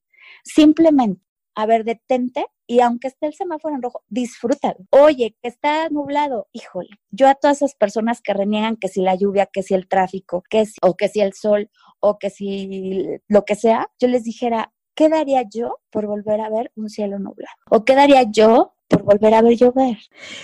Simplemente, 0.44 1.22
a 1.56 1.66
ver, 1.68 1.86
detente 1.86 2.48
y 2.68 2.82
aunque 2.82 3.08
esté 3.08 3.28
el 3.28 3.34
semáforo 3.34 3.76
en 3.76 3.82
rojo, 3.82 4.04
disfrútalo. 4.10 4.78
Oye, 4.92 5.36
que 5.42 5.48
está 5.48 5.90
nublado, 5.90 6.48
híjole. 6.52 6.90
Yo 7.12 7.28
a 7.28 7.36
todas 7.36 7.58
esas 7.58 7.76
personas 7.76 8.22
que 8.22 8.34
reniegan 8.34 8.76
que 8.76 8.90
si 8.90 9.02
la 9.02 9.16
lluvia, 9.16 9.48
que 9.48 9.64
si 9.64 9.74
el 9.74 9.88
tráfico, 9.88 10.44
que 10.50 10.66
si, 10.66 10.76
o 10.82 10.96
que 10.96 11.08
si 11.08 11.22
el 11.22 11.34
sol, 11.34 11.70
o 12.00 12.20
que 12.20 12.30
si 12.30 13.08
lo 13.28 13.46
que 13.46 13.56
sea, 13.56 13.90
yo 14.00 14.08
les 14.08 14.24
dijera, 14.24 14.74
¿qué 14.94 15.10
daría 15.10 15.44
yo 15.50 15.80
por 15.90 16.06
volver 16.06 16.42
a 16.42 16.50
ver 16.50 16.72
un 16.76 16.90
cielo 16.90 17.18
nublado? 17.18 17.56
¿O 17.72 17.86
qué 17.86 17.96
daría 17.96 18.24
yo 18.24 18.74
por 18.88 19.04
volver 19.04 19.34
a 19.34 19.42
ver 19.42 19.58
llover. 19.58 19.98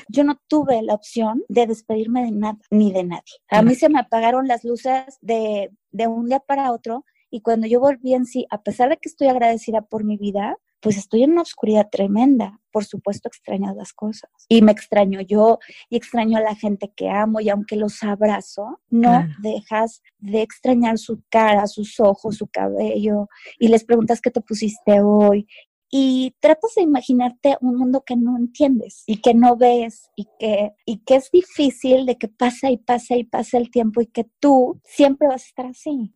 Yo 0.10 0.24
no 0.24 0.40
tuve 0.48 0.82
la 0.82 0.94
opción 0.94 1.44
de 1.48 1.66
despedirme 1.66 2.24
de 2.24 2.32
nada 2.32 2.58
ni 2.70 2.92
de 2.92 3.04
nadie. 3.04 3.24
A 3.50 3.62
mí 3.62 3.76
se 3.76 3.90
me 3.90 4.00
apagaron 4.00 4.48
las 4.48 4.64
luces 4.64 5.18
de, 5.22 5.72
de 5.92 6.08
un 6.08 6.28
día 6.28 6.40
para 6.40 6.72
otro 6.72 7.06
y 7.30 7.42
cuando 7.42 7.68
yo 7.68 7.80
volví 7.80 8.14
en 8.14 8.26
sí, 8.26 8.46
a 8.50 8.62
pesar 8.62 8.90
de 8.90 8.98
que 8.98 9.10
estoy 9.10 9.28
agradecida 9.28 9.82
por 9.82 10.04
mi 10.04 10.18
vida, 10.18 10.58
pues 10.84 10.98
estoy 10.98 11.24
en 11.24 11.32
una 11.32 11.44
oscuridad 11.44 11.88
tremenda. 11.90 12.60
Por 12.70 12.84
supuesto, 12.84 13.30
extraño 13.30 13.74
las 13.74 13.94
cosas. 13.94 14.30
Y 14.50 14.62
me 14.62 14.74
extraño 14.74 15.22
yo 15.22 15.60
y 15.90 15.96
extraño 15.96 16.38
a 16.38 16.42
la 16.42 16.56
gente 16.56 16.92
que 16.94 17.10
amo 17.10 17.40
y 17.40 17.50
aunque 17.50 17.78
los 17.78 18.04
abrazo, 18.04 18.82
no 18.90 19.26
dejas 19.42 20.02
de 20.20 20.42
extrañar 20.42 20.98
su 20.98 21.24
cara, 21.30 21.68
sus 21.68 22.00
ojos, 22.00 22.36
su 22.38 22.48
cabello 22.48 23.30
y 23.58 23.70
les 23.70 23.86
preguntas 23.86 24.20
qué 24.20 24.30
te 24.30 24.42
pusiste 24.42 25.02
hoy 25.02 25.48
y 25.90 26.36
tratas 26.40 26.74
de 26.76 26.82
imaginarte 26.82 27.56
un 27.62 27.78
mundo 27.78 28.04
que 28.06 28.16
no 28.16 28.36
entiendes 28.36 29.04
y 29.06 29.22
que 29.22 29.34
no 29.34 29.56
ves 29.56 30.10
y 30.16 30.28
que, 30.38 30.74
y 30.86 30.98
que 31.06 31.16
es 31.16 31.30
difícil 31.32 32.06
de 32.06 32.18
que 32.18 32.28
pasa 32.28 32.72
y 32.72 32.78
pasa 32.78 33.16
y 33.16 33.24
pasa 33.24 33.58
el 33.58 33.72
tiempo 33.72 34.02
y 34.02 34.08
que 34.08 34.26
tú 34.40 34.82
siempre 34.84 35.28
vas 35.28 35.44
a 35.44 35.48
estar 35.48 35.66
así. 35.68 36.12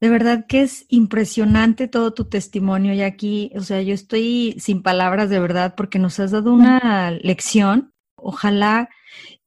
De 0.00 0.08
verdad 0.08 0.46
que 0.46 0.62
es 0.62 0.86
impresionante 0.88 1.88
todo 1.88 2.14
tu 2.14 2.26
testimonio 2.26 2.94
y 2.94 3.02
aquí, 3.02 3.50
o 3.56 3.60
sea, 3.60 3.82
yo 3.82 3.94
estoy 3.94 4.54
sin 4.58 4.82
palabras 4.82 5.28
de 5.28 5.40
verdad 5.40 5.74
porque 5.76 5.98
nos 5.98 6.20
has 6.20 6.30
dado 6.30 6.54
una 6.54 7.10
lección. 7.10 7.92
Ojalá 8.16 8.88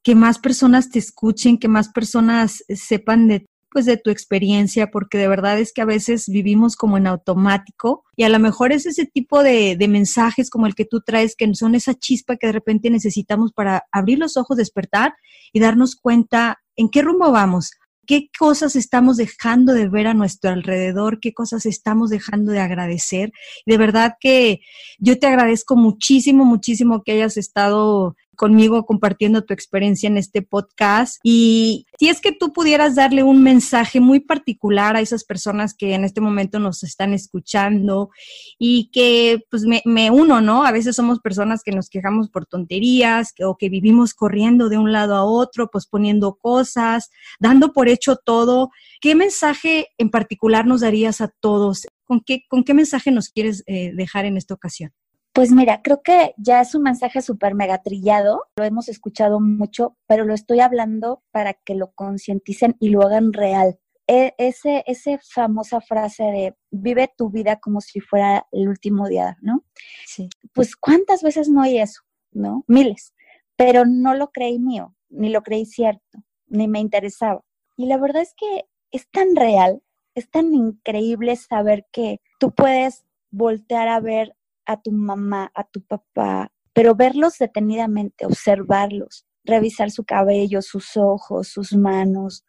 que 0.04 0.16
más 0.16 0.40
personas 0.40 0.90
te 0.90 1.00
escuchen, 1.00 1.58
que 1.58 1.68
más 1.68 1.90
personas 1.90 2.64
sepan 2.70 3.28
de 3.28 3.46
pues 3.74 3.86
de 3.86 3.96
tu 3.96 4.10
experiencia, 4.10 4.92
porque 4.92 5.18
de 5.18 5.30
verdad 5.30 5.58
es 5.58 5.72
que 5.72 5.82
a 5.82 5.86
veces 5.86 6.28
vivimos 6.28 6.76
como 6.76 6.98
en 6.98 7.08
automático 7.08 8.04
y 8.18 8.24
a 8.24 8.30
lo 8.30 8.38
mejor 8.38 8.74
es 8.74 8.86
ese 8.86 9.06
tipo 9.06 9.44
de, 9.44 9.78
de, 9.78 9.88
mensajes 9.88 10.50
como 10.50 10.68
el 10.68 10.76
que 10.76 10.84
tú 10.84 11.00
traes, 11.00 11.38
que 11.38 11.50
son 11.56 11.74
esa 11.74 11.94
chispa 11.94 12.36
que 12.36 12.48
de 12.48 12.54
repente 12.54 12.90
necesitamos 12.90 13.54
para 13.54 13.86
abrir 13.94 14.20
los 14.20 14.36
ojos, 14.36 14.58
despertar 14.58 15.14
y 15.54 15.62
darnos 15.62 15.96
cuenta 15.96 16.60
en 16.76 16.90
qué 16.90 17.02
rumbo 17.02 17.32
vamos 17.32 17.72
qué 18.12 18.30
cosas 18.38 18.76
estamos 18.76 19.16
dejando 19.16 19.72
de 19.72 19.88
ver 19.88 20.06
a 20.06 20.14
nuestro 20.14 20.52
alrededor, 20.52 21.22
qué 21.22 21.34
cosas 21.34 21.66
estamos 21.66 22.10
dejando 22.10 22.52
de 22.52 22.60
agradecer. 22.60 23.32
De 23.66 23.78
verdad 23.78 24.16
que 24.20 24.60
yo 25.00 25.18
te 25.18 25.28
agradezco 25.28 25.78
muchísimo, 25.78 26.44
muchísimo 26.44 27.04
que 27.04 27.14
hayas 27.14 27.38
estado 27.38 28.18
conmigo 28.42 28.88
compartiendo 28.88 29.44
tu 29.44 29.54
experiencia 29.54 30.08
en 30.08 30.18
este 30.18 30.42
podcast. 30.42 31.20
Y 31.22 31.86
si 32.00 32.10
es 32.10 32.22
que 32.22 32.32
tú 32.32 32.54
pudieras 32.54 32.96
darle 32.96 33.22
un 33.22 33.44
mensaje 33.44 34.00
muy 34.00 34.20
particular 34.20 34.96
a 34.96 35.02
esas 35.02 35.24
personas 35.24 35.76
que 35.76 35.94
en 35.94 36.06
este 36.06 36.22
momento 36.22 36.58
nos 36.58 36.82
están 36.82 37.14
escuchando 37.14 38.10
y 38.58 38.90
que 38.92 39.44
pues 39.52 39.64
me, 39.86 40.10
uno, 40.10 40.42
¿no? 40.42 40.66
A 40.66 40.72
veces 40.72 40.96
somos 40.96 41.20
personas 41.20 41.62
que 41.62 41.72
nos 41.72 41.88
quejamos 41.88 42.32
por 42.32 42.48
tonterías 42.48 43.36
o 43.46 43.58
que 43.58 43.70
vivimos 43.70 44.16
corriendo 44.16 44.70
de 44.70 44.80
un 44.80 44.92
lado 44.92 45.14
a 45.14 45.24
otro, 45.24 45.70
pues 45.70 45.86
poniendo 45.86 46.34
cosas, 46.34 47.12
dando 47.40 47.74
por 47.74 47.90
hecho 47.90 48.16
todo. 48.16 48.72
¿Qué 49.02 49.14
mensaje 49.14 49.90
en 50.00 50.10
particular 50.10 50.66
nos 50.66 50.82
darías 50.82 51.22
a 51.22 51.28
todos? 51.28 51.86
¿Con 52.06 52.22
qué, 52.22 52.42
con 52.50 52.64
qué 52.64 52.74
mensaje 52.74 53.12
nos 53.12 53.30
quieres 53.30 53.64
eh, 53.68 53.92
dejar 53.94 54.26
en 54.26 54.38
esta 54.38 54.56
ocasión? 54.56 54.92
Pues 55.34 55.52
mira, 55.52 55.82
creo 55.82 56.02
que 56.02 56.34
ya 56.38 56.60
es 56.60 56.76
un 56.76 56.84
mensaje 56.84 57.22
súper 57.22 57.56
mega 57.56 57.82
trillado, 57.82 58.48
lo 58.58 58.66
hemos 58.66 58.90
escuchado 58.90 59.40
mucho, 59.40 59.98
pero 60.06 60.26
lo 60.26 60.34
estoy 60.34 60.60
hablando 60.60 61.24
para 61.32 61.54
que 61.54 61.74
lo 61.74 61.94
concienticen 61.94 62.76
y 62.80 62.90
lo 62.90 63.02
hagan 63.02 63.32
real. 63.32 63.80
E, 64.08 64.34
ese, 64.38 64.84
esa 64.88 65.18
famosa 65.24 65.80
frase 65.80 66.24
de 66.24 66.56
vive 66.70 67.10
tu 67.16 67.30
vida 67.30 67.62
como 67.62 67.80
si 67.80 68.02
fuera 68.02 68.46
el 68.52 68.68
último 68.68 69.08
día, 69.08 69.38
¿no? 69.42 69.64
Sí. 70.06 70.28
Pues 70.54 70.76
cuántas 70.76 71.24
veces 71.24 71.48
no 71.48 71.62
oí 71.62 71.78
eso, 71.78 72.02
¿no? 72.34 72.66
Miles, 72.68 73.14
pero 73.56 73.86
no 73.86 74.16
lo 74.16 74.32
creí 74.32 74.60
mío, 74.60 74.96
ni 75.10 75.30
lo 75.30 75.44
creí 75.44 75.66
cierto, 75.66 76.20
ni 76.48 76.68
me 76.68 76.82
interesaba. 76.82 77.42
Y 77.78 77.86
la 77.86 77.98
verdad 77.98 78.22
es 78.22 78.34
que 78.36 78.66
es 78.92 79.10
tan 79.10 79.34
real, 79.38 79.82
es 80.14 80.30
tan 80.30 80.54
increíble 80.54 81.38
saber 81.38 81.88
que 81.94 82.20
tú 82.38 82.52
puedes 82.52 83.06
voltear 83.30 83.88
a 83.88 84.02
ver 84.02 84.36
a 84.66 84.82
tu 84.82 84.92
mamá, 84.92 85.52
a 85.56 85.64
tu 85.64 85.82
papá, 85.82 86.52
pero 86.74 86.96
verlos 86.96 87.38
detenidamente, 87.38 88.26
observarlos, 88.26 89.26
revisar 89.44 89.92
su 89.92 90.04
cabello, 90.06 90.62
sus 90.62 90.96
ojos, 90.98 91.50
sus 91.50 91.74
manos, 91.74 92.46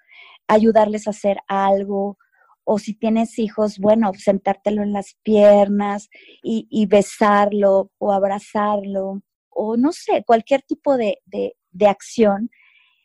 ayudarles 0.47 1.07
a 1.07 1.11
hacer 1.11 1.39
algo, 1.49 2.19
o 2.65 2.79
si 2.79 2.95
tienes 2.95 3.39
hijos, 3.39 3.79
bueno, 3.79 4.13
sentártelo 4.17 4.83
en 4.83 4.93
las 4.93 5.17
piernas 5.23 6.09
y, 6.43 6.87
besarlo 6.87 7.91
o 7.99 8.13
abrazarlo, 8.13 9.23
o 9.51 9.77
no 9.77 9.93
sé, 9.93 10.23
cualquier 10.25 10.63
tipo 10.63 10.97
de, 10.97 11.19
de, 11.27 11.57
de 11.73 11.87
acción 11.89 12.51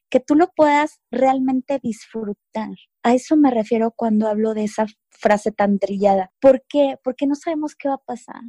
que 0.09 0.19
tú 0.19 0.35
lo 0.35 0.47
puedas 0.55 1.01
realmente 1.11 1.79
disfrutar. 1.81 2.69
A 3.03 3.13
eso 3.13 3.35
me 3.35 3.51
refiero 3.51 3.91
cuando 3.91 4.27
hablo 4.27 4.53
de 4.53 4.63
esa 4.65 4.85
frase 5.09 5.51
tan 5.51 5.79
trillada. 5.79 6.31
¿Por 6.39 6.63
qué? 6.67 6.95
Porque 7.03 7.27
no 7.27 7.35
sabemos 7.35 7.75
qué 7.75 7.89
va 7.89 7.95
a 7.95 8.05
pasar. 8.05 8.41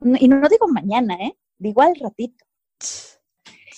Y 0.00 0.28
no, 0.28 0.48
digo 0.48 0.68
mañana, 0.68 1.14
¿eh? 1.14 1.38
Digo 1.58 1.82
al 1.82 1.94
ratito. 1.96 2.44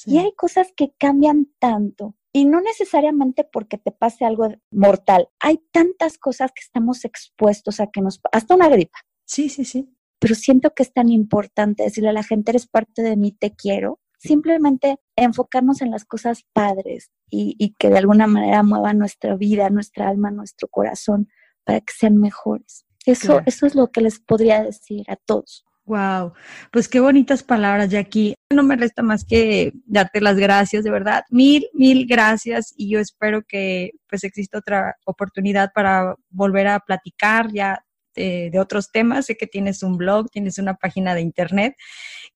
Y 0.06 0.18
hay 0.18 0.32
cosas 0.36 0.72
que 0.76 0.92
cambian 0.98 1.48
tanto. 1.58 2.14
Y 2.32 2.44
no 2.44 2.60
necesariamente 2.60 3.44
porque 3.44 3.78
te 3.78 3.90
pase 3.90 4.24
algo 4.24 4.48
mortal. 4.70 5.28
Hay 5.40 5.60
tantas 5.72 6.18
cosas 6.18 6.52
que 6.52 6.62
estamos 6.62 7.04
expuestos 7.04 7.80
a 7.80 7.88
que 7.88 8.00
nos... 8.00 8.20
Hasta 8.32 8.54
una 8.54 8.68
gripa. 8.68 8.98
Sí, 9.24 9.48
sí, 9.48 9.64
sí. 9.64 9.88
Pero 10.18 10.34
siento 10.34 10.74
que 10.74 10.82
es 10.82 10.92
tan 10.92 11.08
importante 11.08 11.84
decirle 11.84 12.10
a 12.10 12.12
la 12.12 12.22
gente, 12.22 12.50
eres 12.50 12.66
parte 12.66 13.02
de 13.02 13.16
mí, 13.16 13.32
te 13.32 13.54
quiero. 13.54 14.00
Simplemente 14.18 14.98
enfocarnos 15.16 15.80
en 15.80 15.90
las 15.90 16.04
cosas 16.04 16.44
padres 16.52 17.10
y, 17.30 17.54
y 17.58 17.74
que 17.74 17.88
de 17.88 17.98
alguna 17.98 18.26
manera 18.26 18.62
muevan 18.62 18.98
nuestra 18.98 19.36
vida, 19.36 19.70
nuestra 19.70 20.08
alma, 20.08 20.30
nuestro 20.30 20.68
corazón 20.68 21.28
para 21.64 21.80
que 21.80 21.92
sean 21.92 22.16
mejores. 22.16 22.84
Eso, 23.06 23.40
eso 23.46 23.66
es 23.66 23.74
lo 23.74 23.90
que 23.90 24.00
les 24.00 24.20
podría 24.20 24.62
decir 24.62 25.04
a 25.08 25.16
todos. 25.16 25.64
Wow, 25.88 26.34
pues 26.70 26.86
qué 26.86 27.00
bonitas 27.00 27.42
palabras, 27.42 27.88
Jackie. 27.88 28.34
No 28.52 28.62
me 28.62 28.76
resta 28.76 29.02
más 29.02 29.24
que 29.24 29.72
darte 29.86 30.20
las 30.20 30.36
gracias, 30.36 30.84
de 30.84 30.90
verdad. 30.90 31.24
Mil, 31.30 31.66
mil 31.72 32.06
gracias 32.06 32.74
y 32.76 32.90
yo 32.90 33.00
espero 33.00 33.42
que 33.42 33.92
pues 34.06 34.22
exista 34.22 34.58
otra 34.58 34.96
oportunidad 35.06 35.72
para 35.74 36.14
volver 36.28 36.66
a 36.66 36.80
platicar 36.80 37.50
ya 37.50 37.82
de, 38.14 38.50
de, 38.52 38.60
otros 38.60 38.92
temas. 38.92 39.26
Sé 39.26 39.38
que 39.38 39.46
tienes 39.46 39.82
un 39.82 39.96
blog, 39.96 40.30
tienes 40.30 40.58
una 40.58 40.74
página 40.74 41.14
de 41.14 41.22
internet. 41.22 41.74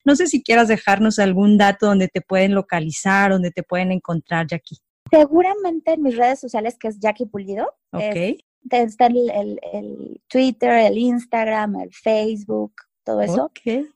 No 0.02 0.16
sé 0.16 0.28
si 0.28 0.42
quieras 0.42 0.68
dejarnos 0.68 1.18
algún 1.18 1.58
dato 1.58 1.84
donde 1.84 2.08
te 2.08 2.22
pueden 2.22 2.54
localizar, 2.54 3.32
donde 3.32 3.50
te 3.50 3.62
pueden 3.62 3.92
encontrar, 3.92 4.46
Jackie. 4.46 4.78
Seguramente 5.10 5.92
en 5.92 6.02
mis 6.02 6.16
redes 6.16 6.40
sociales, 6.40 6.78
que 6.80 6.88
es 6.88 6.98
Jackie 6.98 7.26
Pulido. 7.26 7.66
Ok. 7.92 8.38
está 8.70 9.08
el, 9.08 9.30
el, 9.30 9.60
el 9.74 10.22
Twitter, 10.26 10.72
el 10.72 10.96
Instagram, 10.96 11.76
el 11.82 11.92
Facebook, 11.92 12.72
todo 13.04 13.20
eso, 13.22 13.50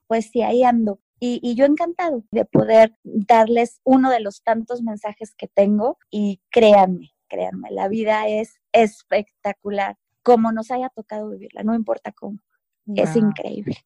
pues 0.06 0.30
sí, 0.30 0.42
ahí 0.42 0.62
ando. 0.62 1.00
Y, 1.18 1.40
y, 1.42 1.54
yo 1.54 1.64
encantado 1.64 2.24
de 2.30 2.44
poder 2.44 2.94
darles 3.02 3.80
uno 3.84 4.10
de 4.10 4.20
los 4.20 4.42
tantos 4.42 4.82
mensajes 4.82 5.34
que 5.34 5.48
tengo 5.48 5.98
y 6.10 6.42
créanme, 6.50 7.14
créanme, 7.26 7.70
la 7.70 7.88
vida 7.88 8.28
es 8.28 8.60
espectacular, 8.72 9.96
como 10.22 10.52
nos 10.52 10.70
haya 10.70 10.90
tocado 10.90 11.30
vivirla, 11.30 11.62
no 11.62 11.74
importa 11.74 12.12
cómo, 12.12 12.40
es 12.94 13.16
increíble. 13.16 13.76